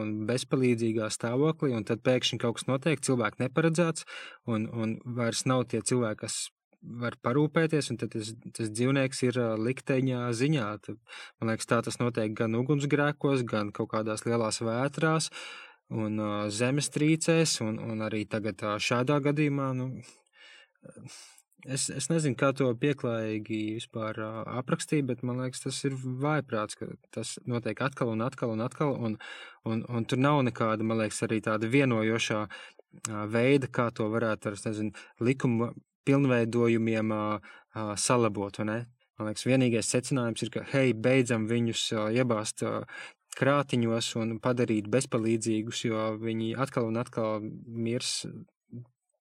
un 0.02 0.14
bezpalīdzīgā 0.30 1.10
stāvoklī, 1.14 1.74
un 1.78 1.86
tad 1.88 2.04
pēkšņi 2.06 2.38
kaut 2.42 2.60
kas 2.60 2.70
notiek, 2.70 3.02
cilvēki 3.02 3.46
neparedzēts, 3.46 4.06
un, 4.50 4.70
un 4.70 4.96
vairs 5.18 5.46
nav 5.50 5.66
tie 5.70 5.82
cilvēki, 5.82 6.22
kas 6.22 6.40
var 6.80 7.16
parūpēties, 7.24 7.90
un 7.92 7.98
tas, 8.00 8.32
tas 8.56 8.70
dzīvnieks 8.72 9.24
ir 9.26 9.40
likteņā 9.60 10.28
ziņā. 10.36 10.68
Tad, 10.86 11.00
man 11.40 11.52
liekas, 11.52 11.68
tā 11.70 11.80
tas 11.86 12.00
notiek 12.00 12.32
gan 12.36 12.56
ugunsgrēkos, 12.58 13.44
gan 13.48 13.72
kaut 13.76 13.92
kādās 13.94 14.24
lielās 14.28 14.62
vētrās 14.64 15.30
un 15.90 16.22
uh, 16.22 16.46
zemestrīcēs, 16.54 17.58
un, 17.66 17.80
un 17.82 18.06
arī 18.06 18.22
tagad 18.30 18.62
uh, 18.62 18.78
šādā 18.78 19.20
gadījumā. 19.30 19.74
Nu, 19.76 19.92
Es, 21.68 21.90
es 21.92 22.06
nezinu, 22.08 22.38
kā 22.40 22.54
to 22.56 22.70
pieklājīgi 22.80 23.56
vispār 23.76 24.16
uh, 24.24 24.36
aprakstīja, 24.62 25.04
bet 25.10 25.20
man 25.28 25.42
liekas, 25.42 25.60
tas 25.60 25.76
ir 25.84 25.92
vājprāts, 25.92 26.78
ka 26.80 26.86
tas 27.12 27.34
notiek 27.44 27.82
atkal 27.84 28.14
un 28.14 28.24
atkal 28.24 28.54
un 28.54 28.64
atkal, 28.64 28.94
un, 28.96 29.18
un, 29.68 29.82
un 29.84 30.06
tur 30.08 30.22
nav 30.24 30.40
nekāda, 30.46 30.86
man 30.88 31.02
liekas, 31.02 31.20
arī 31.26 31.42
tāda 31.44 31.68
vienojošā 31.68 32.46
veida, 33.28 33.68
kā 33.68 33.90
to 33.92 34.08
varētu 34.08 34.48
ar, 34.48 34.56
nezinu, 34.70 34.96
likuma 35.20 35.68
pilnveidojumiem 36.08 37.14
salabot? 38.00 38.60
Man 38.64 39.28
liekas, 39.28 39.46
vienīgais 39.48 39.90
secinājums 39.92 40.46
ir, 40.46 40.52
ka, 40.54 40.64
hei, 40.72 40.94
beidzam 40.96 41.46
viņus 41.50 41.90
iebāzt 42.16 42.64
krātiņos 43.38 44.14
un 44.20 44.38
padarīt 44.42 44.88
bezpalīdzīgus, 44.90 45.84
jo 45.86 46.06
viņi 46.20 46.54
atkal 46.58 46.88
un 46.90 46.98
atkal 47.00 47.44
mirs 47.66 48.24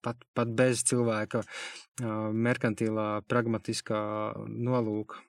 pat, 0.05 0.23
pat 0.33 0.51
bez 0.55 0.83
cilvēka 0.87 1.43
merkantilā, 2.33 3.09
pragmatiskā 3.29 4.01
nolūka. 4.47 5.19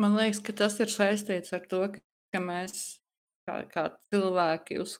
Man 0.00 0.16
liekas, 0.16 0.40
ka 0.44 0.54
tas 0.56 0.78
ir 0.80 0.92
saistīts 0.92 1.52
ar 1.56 1.66
to, 1.68 1.82
ka 2.32 2.40
mēs 2.40 3.00
kā, 3.48 3.58
kā 3.72 3.86
cilvēki 4.12 4.78
uz, 4.80 4.96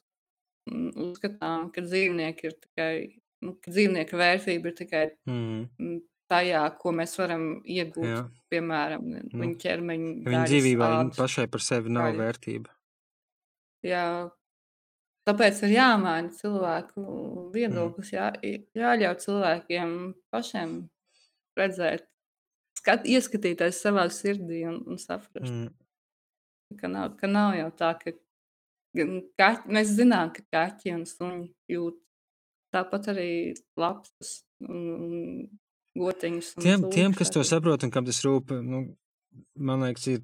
uzskatām, 0.69 1.71
ka 1.73 1.81
dzīvnieki 1.85 2.49
ir 2.49 2.57
tikai, 2.65 2.93
nu, 3.41 3.55
ka 3.61 3.71
dzīvnieka 3.73 4.17
vērtība 4.19 4.69
ir 4.71 4.75
tikai 4.77 5.03
mm. 5.29 5.95
tajā, 6.31 6.61
ko 6.81 6.91
mēs 6.95 7.15
varam 7.19 7.47
iegūt. 7.65 8.05
Jā. 8.07 8.21
Piemēram, 8.51 9.07
nu, 9.07 9.23
viņa 9.41 9.57
ķermeņa. 9.63 10.11
Viņa 10.27 10.43
dzīvībai 10.51 10.91
pašai 11.17 11.47
par 11.51 11.61
sevi 11.65 11.89
nav 11.93 12.09
Kaļi. 12.11 12.21
vērtība. 12.25 12.77
Jā, 13.87 14.05
Tāpēc 15.21 15.59
ir 15.67 15.75
jāmaina 15.75 16.31
cilvēku 16.33 16.97
Mm. 17.05 17.51
viedoklis, 17.53 18.09
jā, 18.15 18.31
jāļauj 18.73 19.17
cilvēkiem 19.21 19.91
pašiem 20.33 20.71
redzēt, 21.59 22.07
skat, 22.79 23.05
ieskatīties 23.05 23.77
savā 23.85 24.07
sirdī 24.09 24.63
un, 24.67 24.79
un 24.87 24.97
saprast, 24.97 25.45
Mm. 25.53 25.69
ka 26.81 26.87
nav, 26.89 27.17
ka 27.21 27.27
nav 27.29 27.53
jau 27.53 27.69
tā, 27.77 27.91
ka 28.01 28.15
kaķi, 29.37 29.69
mēs 29.69 29.93
zinām, 29.93 30.33
ka 30.33 30.41
kaķi 30.51 30.95
un 30.95 31.05
suņi 31.05 31.53
jūt 31.69 32.00
tāpat 32.75 33.11
arī 33.13 33.31
lapsas 33.79 34.41
un, 34.67 34.81
un 34.95 36.01
gotiņus. 36.01 36.55
Un 36.57 36.67
Tiem, 36.67 36.89
tiem, 36.93 37.15
kas 37.17 37.33
to 37.33 37.43
saprot 37.47 37.83
un 37.85 37.93
kam 37.93 38.07
tas 38.07 38.21
rūp, 38.25 38.53
nu, 38.65 38.83
man 39.59 39.85
liekas, 39.85 40.07
ir 40.13 40.21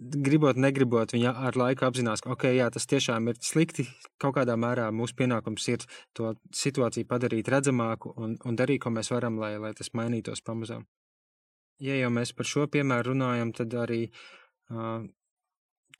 gribot, 0.00 0.56
negribot, 0.56 1.12
viņa 1.12 1.34
ar 1.48 1.56
laiku 1.60 1.84
apzinās, 1.84 2.22
ka 2.24 2.32
okay, 2.32 2.56
jā, 2.56 2.70
tas 2.72 2.88
tiešām 2.88 3.28
ir 3.32 3.40
slikti. 3.44 3.84
Kaut 4.20 4.38
kādā 4.38 4.56
mērā 4.60 4.88
mūsu 4.94 5.16
pienākums 5.18 5.68
ir 5.68 5.84
to 6.16 6.32
situāciju 6.56 7.08
padarīt 7.08 7.50
redzamāku 7.52 8.14
un, 8.16 8.38
un 8.44 8.56
darīt, 8.56 8.80
ko 8.84 8.94
mēs 8.96 9.12
varam, 9.12 9.38
lai, 9.42 9.56
lai 9.60 9.74
tas 9.76 9.92
mainītos 9.96 10.40
pamazām. 10.46 10.86
Ja 11.80 11.96
jau 11.96 12.10
mēs 12.12 12.32
par 12.36 12.48
šo 12.48 12.66
piemēru 12.68 13.14
runājam, 13.14 13.52
tad 13.56 13.76
arī 13.76 14.02
uh, 14.08 15.04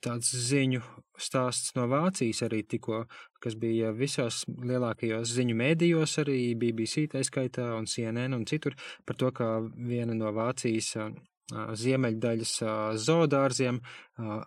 tāds 0.01 0.31
ziņu 0.49 0.81
stāsts 1.21 1.75
no 1.77 1.85
Vācijas 1.91 2.41
arī 2.47 2.63
tikko, 2.65 3.03
kas 3.43 3.55
bija 3.59 3.91
visos 3.95 4.43
lielākajos 4.49 5.33
ziņu 5.37 5.57
mēdījos, 5.57 6.17
arī 6.23 6.39
BBC 6.57 7.07
taiskaitā 7.11 7.67
un 7.77 7.87
CNN 7.89 8.37
un 8.37 8.47
citur, 8.49 8.77
par 9.05 9.19
to, 9.21 9.31
ka 9.35 9.51
viena 9.77 10.17
no 10.17 10.33
Vācijas 10.35 10.95
ziemeļdaļas 11.51 12.53
zoodārziem 13.01 13.79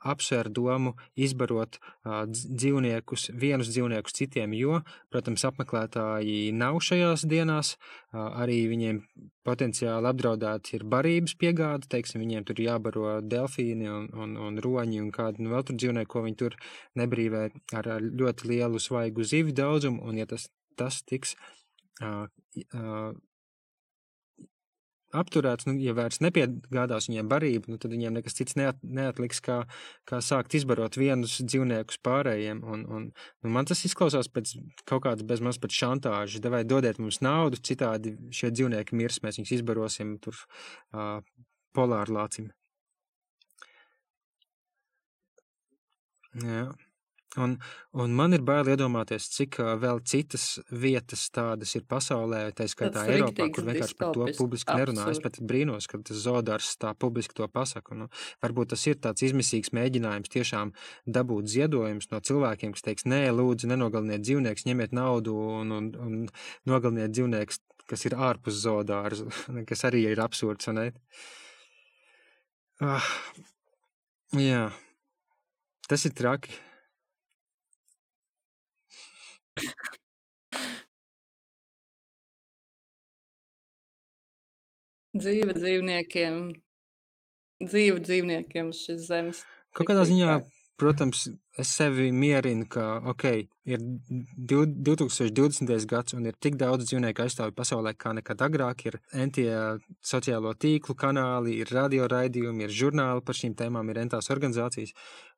apsver 0.07 0.49
domu 0.55 0.95
izbarot 1.19 1.79
dzīvniekus, 2.05 3.31
vienus 3.41 3.71
dzīvniekus 3.73 4.17
citiem, 4.17 4.55
jo, 4.59 4.81
protams, 5.13 5.45
apmeklētāji 5.49 6.53
nav 6.57 6.79
šajās 6.85 7.27
dienās, 7.31 7.75
arī 8.15 8.61
viņiem 8.71 9.03
potenciāli 9.45 10.09
apdraudēti 10.09 10.79
ir 10.79 10.87
barības 10.89 11.37
piegāde, 11.41 11.89
teiksim, 11.93 12.23
viņiem 12.25 12.47
tur 12.49 12.63
jābaro 12.65 13.19
delfīni 13.21 13.91
un, 13.91 14.09
un, 14.17 14.37
un 14.41 14.63
roņi 14.65 15.03
un 15.03 15.13
kādu 15.15 15.45
nu, 15.45 15.53
vēl 15.53 15.67
tur 15.69 15.81
dzīvnieku, 15.81 16.13
ko 16.15 16.25
viņi 16.25 16.41
tur 16.41 16.57
nebrīvē 17.01 17.45
ar, 17.77 17.93
ļoti 18.05 18.51
lielu 18.55 18.81
svaigu 18.81 19.27
zivju 19.27 19.57
daudzumu, 19.61 20.05
un 20.09 20.23
ja 20.23 20.29
tas, 20.31 20.49
tas 20.79 21.03
tiks 21.05 21.37
apturēts, 25.17 25.69
nu, 25.69 25.77
ja 25.83 25.95
vairs 25.97 26.21
nepiegādās 26.25 27.09
viņiem 27.11 27.31
barību, 27.31 27.73
nu, 27.73 27.79
tad 27.81 27.95
viņiem 27.95 28.17
nekas 28.19 28.37
cits 28.39 28.59
neat, 28.59 28.81
neatliks, 28.83 29.41
kā, 29.45 29.61
kā 30.09 30.21
sākt 30.25 30.57
izbarot 30.59 30.99
vienus 31.01 31.37
dzīvniekus 31.43 32.01
pārējiem. 32.05 32.63
Un, 32.65 32.85
un, 32.87 33.07
nu, 33.15 33.53
man 33.55 33.69
tas 33.71 33.85
izklausās 33.89 34.31
pēc 34.33 34.57
kaut 34.89 35.05
kādas 35.07 35.27
bezmaz 35.29 35.61
pat 35.63 35.75
šantāžas. 35.75 36.43
Vai 36.55 36.65
dodiet 36.69 37.01
mums 37.03 37.21
naudu, 37.25 37.61
citādi 37.65 38.17
šie 38.35 38.53
dzīvnieki 38.55 38.99
mirs, 38.99 39.23
mēs 39.25 39.41
viņus 39.41 39.57
izbarosim 39.59 40.19
tur 40.23 40.39
uh, 40.39 41.21
polārlācim. 41.75 42.53
Jā. 46.43 46.67
Un, 47.41 47.57
un 47.99 48.13
man 48.15 48.35
ir 48.37 48.45
bail 48.47 48.69
iedomāties, 48.71 49.27
cik 49.35 49.59
vēl 49.83 50.01
citas 50.07 50.61
vietas 50.71 51.25
tādas 51.35 51.73
ir 51.75 51.83
pasaulē, 51.91 52.45
tā 52.55 52.69
skaitā 52.71 53.03
Eiropā, 53.11 53.49
kur 53.55 53.67
vienkārši 53.67 53.97
par 53.99 54.13
to 54.15 54.29
publiski 54.39 54.77
nerunā. 54.79 55.09
Es 55.11 55.19
pat 55.23 55.41
brīnos, 55.43 55.89
ka 55.91 55.99
tas 55.99 56.21
zodārs 56.23 56.77
tā 56.79 56.93
publiski 56.95 57.35
to 57.41 57.49
pasaka. 57.51 57.97
Nu, 57.99 58.07
varbūt 58.45 58.75
tas 58.75 58.85
ir 58.87 59.01
tāds 59.03 59.27
izmisīgs 59.27 59.73
mēģinājums 59.75 60.31
tiešām 60.31 60.75
dabūt 61.11 61.51
ziedojumus 61.51 62.11
no 62.13 62.21
cilvēkiem, 62.23 62.75
kas 62.77 62.87
teiks, 62.87 63.07
nē, 63.11 63.25
lūdzu, 63.35 63.71
nenogaliniet 63.73 64.23
dzīvniekus, 64.23 64.67
ņemiet 64.69 64.95
naudu 64.95 65.35
un, 65.35 65.73
un, 65.75 65.89
un 66.07 66.21
nogaliniet 66.71 67.15
dzīvniekus, 67.17 67.59
kas 67.91 68.07
ir 68.07 68.15
ārpus 68.15 68.61
zodārs, 68.63 69.25
kas 69.71 69.83
arī 69.91 70.07
ir 70.13 70.23
absurds? 70.23 70.71
Ah, 72.83 73.11
jā, 74.39 74.69
tas 75.91 76.07
ir 76.07 76.15
traki. 76.15 76.55
Dzīve 85.15 85.55
dzīvniekiem, 85.55 86.39
dzīve 87.63 88.01
dzīvniekiem 88.03 88.73
uz 88.75 88.81
šīs 88.83 89.05
zemes. 89.07 89.45
Kaut 89.71 89.87
tik 89.87 89.93
kādā 89.93 90.03
ziņā, 90.11 90.27
vienkārši. 90.27 90.64
Protams, 90.81 91.29
es 91.59 91.71
sevi 91.77 92.09
mierinu, 92.13 92.67
ka, 92.71 92.85
ok, 93.13 93.25
ir 93.71 93.83
div- 93.83 94.73
2020. 94.89 95.87
gads 95.91 96.17
un 96.17 96.27
ir 96.27 96.35
tik 96.41 96.57
daudz 96.61 96.89
dzīvnieku 96.89 97.25
aizstāvju 97.25 97.55
pasaulē 97.55 97.95
kā 97.95 98.15
nekad 98.17 98.43
agrāk. 98.43 98.87
Ir 98.87 98.99
entie 99.13 99.51
sociālo 100.03 100.55
tīklu 100.55 100.97
kanāli, 100.99 101.61
ir 101.63 101.71
radio 101.71 102.09
raidījumi, 102.11 102.67
ir 102.67 102.75
žurnāli 102.75 103.25
par 103.25 103.39
šīm 103.39 103.55
tēmām, 103.55 103.91
ir 103.91 104.03
entās 104.03 104.31
organizācijas. 104.35 104.95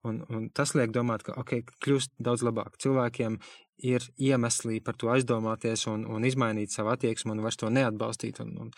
Un, 0.09 0.25
un 0.31 0.49
tas 0.55 0.75
liek 0.79 0.95
domāt, 0.95 1.27
ka, 1.27 1.37
ok, 1.37 1.61
kļūst 1.85 2.17
daudz 2.19 2.45
labāk. 2.47 2.81
Cilvēkiem 2.83 3.39
ir 3.85 4.05
iemesli 4.17 4.81
par 4.81 4.97
to 4.97 5.11
aizdomāties 5.13 5.85
un, 5.93 6.07
un 6.09 6.25
izmainīt 6.25 6.73
savu 6.73 6.95
attieksmi 6.95 7.35
un 7.35 7.43
vairs 7.45 7.61
to 7.61 7.69
neatbalstīt. 7.69 8.41
Un, 8.41 8.55
un 8.65 8.71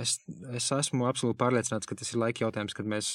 es, 0.00 0.18
es 0.54 0.70
esmu 0.72 1.06
absolūti 1.08 1.40
pārliecināts, 1.42 1.88
ka 1.88 1.96
tas 1.98 2.12
ir 2.12 2.20
laika 2.22 2.46
jautājums, 2.46 2.76
kad 2.76 2.88
mēs 2.88 3.14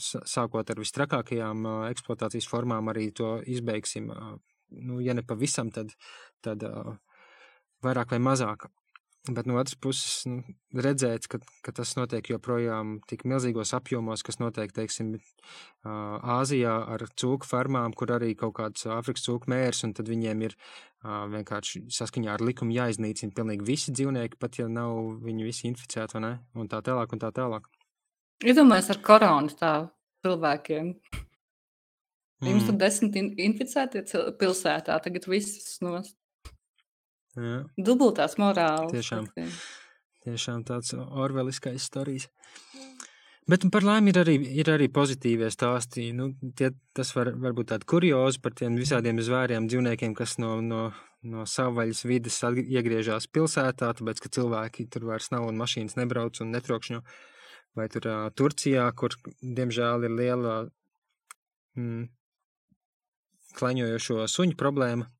sākot 0.00 0.70
ar 0.70 0.80
vistrakākajām 0.80 1.66
eksploatācijas 1.90 2.48
formām 2.50 2.90
arī 2.92 3.10
to 3.16 3.36
izbeigsim. 3.46 4.10
Nu, 4.74 4.98
ja 5.04 5.14
ne 5.14 5.22
pavisam, 5.26 5.70
tad, 5.74 5.92
tad 6.44 6.64
vairāk 7.84 8.16
vai 8.16 8.20
mazāk. 8.22 8.68
Bet 9.24 9.46
no 9.48 9.54
otras 9.56 9.72
puses, 9.80 10.26
nu, 10.28 10.42
redzēt, 10.76 11.24
ka, 11.32 11.38
ka 11.64 11.72
tas 11.72 11.94
notiek 11.96 12.26
joprojām 12.28 12.98
tik 13.08 13.22
milzīgos 13.24 13.70
apjomos, 13.72 14.20
kas 14.20 14.36
notiek, 14.36 14.68
teiksim, 14.76 15.14
Āzijā 15.84 16.74
ar 16.92 17.06
cūku 17.16 17.48
fermām, 17.48 17.94
kur 17.96 18.12
arī 18.12 18.34
kaut 18.36 18.52
kāds 18.58 18.84
Āfrikas 18.84 19.24
cūku 19.24 19.48
mērs, 19.48 19.80
un 19.88 19.94
tad 19.96 20.10
viņiem 20.12 20.44
ir 20.44 20.56
vienkārši 21.04 21.86
saskaņā 21.92 22.34
ar 22.36 22.44
likumu 22.44 22.76
jāiznīcina 22.76 23.32
pilnīgi 23.36 23.64
visi 23.64 23.92
dzīvnieki, 23.96 24.36
pat 24.40 24.58
ja 24.60 24.68
nav 24.68 24.92
viņi 25.24 25.44
visi 25.48 25.68
inficēti, 25.70 26.18
vai 26.18 26.22
ne? 26.26 26.32
Un 26.60 26.68
tā 26.68 26.82
tālāk, 26.84 27.12
un 27.16 27.20
tā 27.24 27.32
tālāk. 27.36 27.68
Iedomājieties 28.44 28.90
ar 28.92 29.00
koronu 29.08 29.56
tā 29.56 29.72
cilvēkiem. 30.24 30.92
Jums 32.44 32.66
tur 32.66 32.74
Mm, 32.74 32.78
desmit 32.80 33.16
in 33.16 33.30
inficētie 33.40 34.04
cil- 34.04 34.32
pilsētā, 34.36 34.98
tagad 35.00 35.24
viss 35.32 35.78
nost. 35.80 36.16
Jā, 37.36 37.56
Dubultās 37.76 38.38
morāles. 38.40 38.92
tiešām, 38.94 39.28
acīm. 39.30 39.50
tiešām 40.26 40.64
tāds 40.68 40.94
orveliskais 40.94 41.86
stāstījums. 41.90 42.30
Bet 43.44 43.66
par 43.68 43.84
laimi 43.84 44.08
ir 44.08 44.18
arī, 44.22 44.34
ir 44.56 44.68
arī 44.72 44.86
pozitīvie 44.88 45.50
stāsti. 45.52 46.06
Nu, 46.16 46.30
tie, 46.56 46.70
tas 46.96 47.10
var, 47.12 47.34
var 47.36 47.52
būt 47.52 47.74
tāds 47.74 47.84
kuriozi 47.84 48.40
par 48.40 48.54
tiem 48.56 48.78
visādiem 48.80 49.20
zvēriem, 49.20 49.66
dzīvniekiem, 49.68 50.14
kas 50.16 50.38
no, 50.40 50.54
no, 50.64 50.86
no 51.28 51.44
savvaļas 51.44 52.00
vidas 52.08 52.38
atg- 52.48 52.64
iegriežas 52.64 53.28
pilsētā, 53.28 53.90
tāpēc 53.98 54.22
ka 54.24 54.32
cilvēki 54.32 54.88
tur 54.88 55.04
vairs 55.10 55.28
nav 55.34 55.44
un 55.50 55.60
mašīnas 55.60 55.98
nebrauc 56.00 56.40
un 56.40 56.56
netrokšņo. 56.56 57.02
Vai 57.76 57.88
tur 57.92 58.08
uh, 58.08 58.30
Turcijā, 58.32 58.86
kur 58.96 59.12
diemžēl 59.42 60.08
ir 60.08 60.16
liela 60.16 60.54
mm, 61.76 62.04
klaņojošo 63.58 64.24
suņu 64.30 64.56
problēma. 64.56 65.10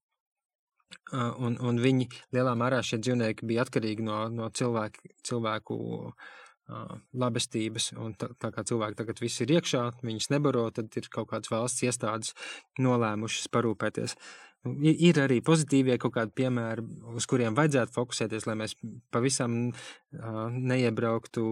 Un, 1.14 1.58
un 1.60 1.80
viņi 1.82 2.08
lielā 2.34 2.54
mērā 2.58 2.80
šie 2.84 3.00
dzīvnieki 3.02 3.46
bija 3.48 3.64
atkarīgi 3.64 4.04
no, 4.06 4.24
no 4.32 4.48
cilvēku, 4.54 5.10
cilvēku 5.26 5.76
uh, 6.08 6.96
labestības. 7.24 7.92
Un 8.00 8.16
tā, 8.18 8.30
tā 8.40 8.50
kā 8.54 8.64
cilvēki 8.66 8.98
tagad 9.00 9.20
viss 9.22 9.42
ir 9.44 9.54
iekšā, 9.56 9.84
viņus 10.06 10.30
nebaro, 10.34 10.66
tad 10.74 10.94
ir 10.98 11.08
kaut 11.12 11.30
kādas 11.32 11.52
valsts 11.52 11.84
iestādes 11.86 12.34
nolēmušas 12.82 13.50
parūpēties. 13.54 14.16
Ir, 14.64 14.94
ir 15.10 15.20
arī 15.20 15.40
pozitīvie 15.44 15.98
kaut 16.00 16.14
kādi 16.16 16.32
piemēri, 16.40 16.86
uz 17.12 17.28
kuriem 17.28 17.56
vajadzētu 17.56 17.92
fokusēties, 17.98 18.46
lai 18.48 18.58
mēs 18.62 18.76
pavisam 19.12 19.58
uh, 19.68 20.46
neiebrauktu 20.50 21.44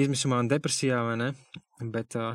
izmisumā 0.00 0.40
un 0.42 0.50
depresijā, 0.50 1.04
vai 1.06 1.16
ne? 1.20 1.30
Bet 1.94 2.18
uh, 2.18 2.34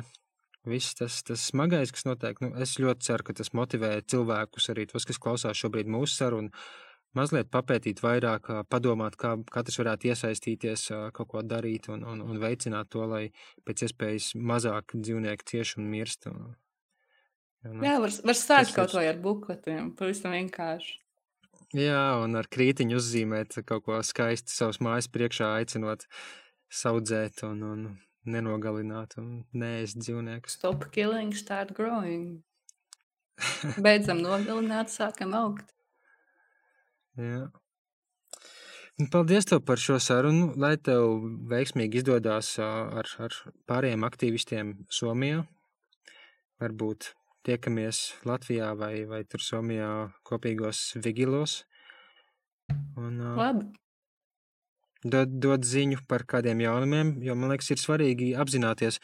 viss 0.66 0.96
tas, 0.98 1.20
tas 1.26 1.44
smagais, 1.50 1.92
kas 1.94 2.06
notiek, 2.08 2.40
nu, 2.44 2.52
es 2.62 2.76
ļoti 2.82 3.08
ceru, 3.08 3.26
ka 3.26 3.36
tas 3.38 3.52
motivē 3.56 3.92
cilvēkus, 4.10 4.68
arī 4.72 4.86
tos, 4.90 5.06
kas 5.08 5.20
klausās 5.22 5.58
šobrīd 5.60 5.90
mūsu 5.90 6.18
sarunu, 6.18 6.52
mazliet 7.16 7.48
papētīt 7.52 8.02
vairāk, 8.04 8.50
padomāt, 8.70 9.16
kā 9.20 9.34
katrs 9.52 9.80
varētu 9.80 10.10
iesaistīties, 10.12 10.88
kaut 11.16 11.30
ko 11.32 11.42
darīt 11.46 11.88
un, 11.92 12.04
un, 12.04 12.22
un 12.22 12.42
veicināt 12.42 12.90
to, 12.92 13.06
lai 13.08 13.24
pēc 13.66 13.86
iespējas 13.88 14.34
mazāk 14.36 14.96
dzīvnieku 14.98 15.48
cieši 15.52 15.80
un 15.80 15.90
mirst. 15.94 16.28
Un, 16.30 16.52
un, 17.64 17.82
Jā, 17.86 17.96
var, 18.02 18.14
var 18.30 18.38
sākt 18.38 18.76
kaut 18.76 18.94
vai 18.98 19.08
ar 19.10 19.20
bukletiem, 19.22 19.94
pavisam 19.98 20.36
vienkārši. 20.36 20.98
Jā, 21.76 22.22
un 22.22 22.38
ar 22.38 22.46
krītiņu 22.52 22.98
uzzīmēt 23.00 23.56
kaut 23.66 23.86
ko 23.88 23.98
skaistu 24.06 24.52
savas 24.54 24.78
mājas 24.84 25.08
priekšā, 25.10 25.48
aicinot 25.58 26.04
saudzēt 26.72 27.42
un, 27.48 27.62
un 27.66 27.86
nenogalināt 28.26 29.16
un 29.20 29.30
neēst 29.56 30.00
dzīvniekus. 30.02 30.58
Stop 30.58 30.88
killing, 30.94 31.32
start 31.36 31.72
growing. 31.76 32.42
Beidzam 33.82 34.22
nogalināt, 34.24 34.92
sākam 34.92 35.34
augt. 35.36 35.72
Jā. 37.20 37.46
Paldies 39.12 39.44
tev 39.44 39.60
par 39.68 39.80
šo 39.80 39.98
sarunu, 40.00 40.54
lai 40.56 40.74
tev 40.80 41.18
veiksmīgi 41.50 42.00
izdodas 42.00 42.54
ar, 42.64 43.10
ar 43.20 43.36
pārējiem 43.68 44.06
aktīvistiem 44.08 44.72
Somijā. 44.88 45.42
Varbūt 46.64 47.10
tiekamies 47.44 48.00
Latvijā 48.24 48.70
vai, 48.80 48.94
vai 49.08 49.20
tur 49.28 49.44
Somijā 49.44 49.90
kopīgos 50.24 50.94
vigilos. 51.04 51.58
Un, 52.96 53.20
Labi 53.36 53.68
dod, 55.12 55.38
dod 55.42 55.64
ziņu 55.66 56.02
par 56.10 56.26
kādiem 56.28 56.60
jaunumiem, 56.64 57.16
jo 57.24 57.36
man 57.38 57.54
liekas, 57.54 57.72
ir 57.74 57.82
svarīgi 57.82 58.34
apzināties, 58.38 59.00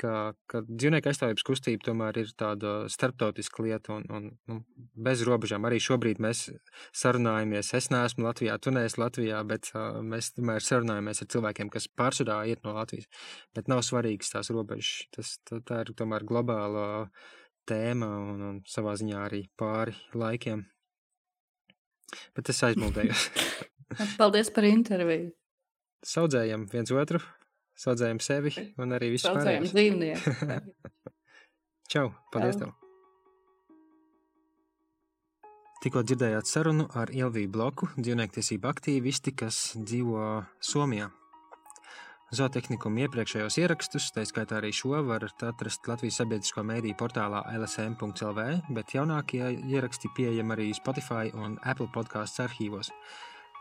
ka, 0.00 0.34
ka 0.50 0.62
dzīvnieku 0.66 1.10
aizstāvības 1.10 1.44
kustība 1.46 1.86
tomēr 1.88 2.18
ir 2.22 2.32
tāda 2.38 2.74
starptautiska 2.90 3.64
lieta 3.64 3.94
un, 3.96 4.06
un 4.16 4.26
nu, 4.50 4.58
bez 5.06 5.22
robežām. 5.26 5.66
Arī 5.68 5.80
šobrīd 5.82 6.20
mēs 6.22 6.48
sarunājamies. 6.96 7.72
Es 7.78 7.90
neesmu 7.94 8.26
Latvijā, 8.26 8.56
tu 8.62 8.74
neesi 8.74 9.00
Latvijā, 9.00 9.42
bet 9.48 9.70
uh, 9.74 10.00
mēs 10.04 10.32
tomēr 10.36 10.64
sarunājamies 10.64 11.24
ar 11.24 11.30
cilvēkiem, 11.36 11.72
kas 11.74 11.88
pārsvarā 12.00 12.40
iet 12.50 12.64
no 12.66 12.76
Latvijas. 12.78 13.08
Bet 13.56 13.70
nav 13.70 13.84
svarīgas 13.86 14.34
tās 14.34 14.52
robežas. 14.54 15.08
Tas, 15.14 15.36
tā, 15.48 15.60
tā 15.66 15.82
ir 15.84 15.94
tomēr 15.98 16.26
globāla 16.28 16.86
tēma 17.68 18.10
un, 18.32 18.46
un 18.50 18.62
savā 18.68 18.96
ziņā 19.00 19.24
arī 19.28 19.44
pāri 19.58 19.96
laikiem. 20.14 20.66
Bet 22.36 22.50
es 22.52 22.62
aizmuldējos. 22.66 23.28
Paldies 24.20 24.52
par 24.54 24.68
interviju. 24.68 25.32
Saudzējam 26.04 26.66
viens 26.72 26.92
otru, 26.92 27.20
saudzējam 27.80 28.20
sevi 28.20 28.52
un 28.76 28.96
arī 28.96 29.14
visu 29.14 29.30
pārējo. 29.30 29.40
Saudzējam 29.40 29.68
dzīvnieku. 29.72 31.12
Čau, 31.92 32.08
paldies 32.32 32.58
Čau. 32.58 32.66
tev. 32.66 32.80
Tikko 35.84 36.00
dzirdējāt 36.00 36.48
sarunu 36.48 36.86
ar 36.96 37.10
Ilviju 37.12 37.50
Bloku, 37.52 37.90
dzīvniektiesību 37.98 38.70
aktīvisti, 38.70 39.34
kas 39.36 39.74
dzīvo 39.76 40.22
Somijā. 40.64 41.10
Zootehnikuma 42.34 43.04
iepriekšējos 43.04 43.58
ierakstus, 43.60 44.06
tā 44.16 44.24
skaitā 44.26 44.56
arī 44.58 44.70
šo, 44.74 44.96
var 45.06 45.26
atrast 45.28 45.84
Latvijas 45.86 46.16
sabiedrisko 46.22 46.64
mēdīju 46.66 46.96
portālā 46.98 47.44
lsm.lv, 47.58 48.46
bet 48.74 48.94
jaunākie 48.96 49.44
ieraksti 49.60 50.08
pieejami 50.16 50.56
arī 50.56 50.70
Spotify 50.74 51.28
un 51.36 51.58
Apple 51.62 51.90
podkāstu 51.94 52.46
arhīvos. 52.46 52.90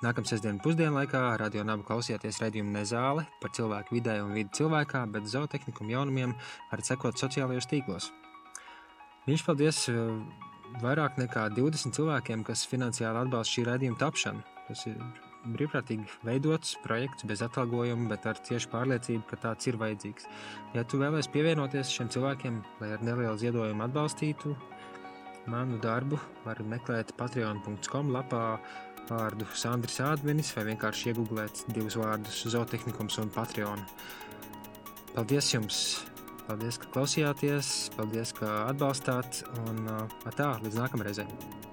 Nākamā 0.04 0.28
sestdienas 0.28 0.60
pusdienlaikā 0.60 1.20
radio 1.40 1.64
nabu 1.64 1.86
klausieties 1.88 2.42
redzējumu 2.42 2.74
Nezāle 2.76 3.22
par 3.40 3.54
cilvēku 3.56 3.96
vidē 3.96 4.18
un 4.20 4.34
vidi 4.36 4.52
cilvēkā, 4.58 5.06
bet 5.14 5.30
zootehniku 5.32 5.88
jaunumiem 5.88 6.34
varat 6.72 6.90
sekot 6.90 7.22
sociālajos 7.22 7.70
tīklos. 7.72 8.10
Viņš 9.30 9.46
paldies 9.48 9.80
vairāk 10.84 11.22
nekā 11.22 11.46
20 11.56 11.96
cilvēkiem, 11.96 12.44
kas 12.44 12.66
finansiāli 12.68 13.22
atbalsta 13.22 13.56
šī 13.56 13.66
redzējuma 13.70 14.02
tapšanu. 14.04 14.44
Tas 14.68 14.84
ir 14.92 15.00
brīvprātīgi 15.56 16.20
veidots 16.28 16.76
projekts 16.84 17.24
bez 17.30 17.46
atalgojuma, 17.48 18.12
bet 18.12 18.28
ar 18.28 18.44
tieši 18.44 18.74
pārliecību, 18.76 19.24
ka 19.32 19.40
tāds 19.48 19.72
ir 19.72 19.80
vajadzīgs. 19.80 20.28
Ja 20.76 20.84
tu 20.84 21.00
vēlēsies 21.00 21.32
pievienoties 21.32 21.96
šiem 21.96 22.12
cilvēkiem, 22.12 22.60
lai 22.84 22.92
ar 22.98 23.08
nelielu 23.08 23.40
ziedojumu 23.40 23.88
atbalstītu 23.88 24.58
manu 25.48 25.80
darbu, 25.84 26.20
vari 26.44 26.64
meklēt 26.76 27.16
patreon.com 27.20 28.12
lapā 28.16 28.44
vārdu 29.10 29.48
Sandrs 29.58 30.00
Ādmenis 30.04 30.54
vai 30.56 30.68
vienkārši 30.72 31.12
iegūlēt 31.12 31.66
divus 31.76 31.98
vārdus 32.00 32.44
zootehnikums 32.54 33.20
un 33.24 33.34
Patreon. 33.34 33.84
Paldies 35.14 35.52
jums! 35.54 35.84
Paldies, 36.44 36.76
ka 36.82 36.90
klausījāties, 36.92 37.74
paldies, 37.96 38.34
ka 38.36 38.66
atbalstāt 38.68 39.46
un 39.64 39.86
tā, 40.36 40.50
līdz 40.66 40.82
nākamreizei! 40.82 41.73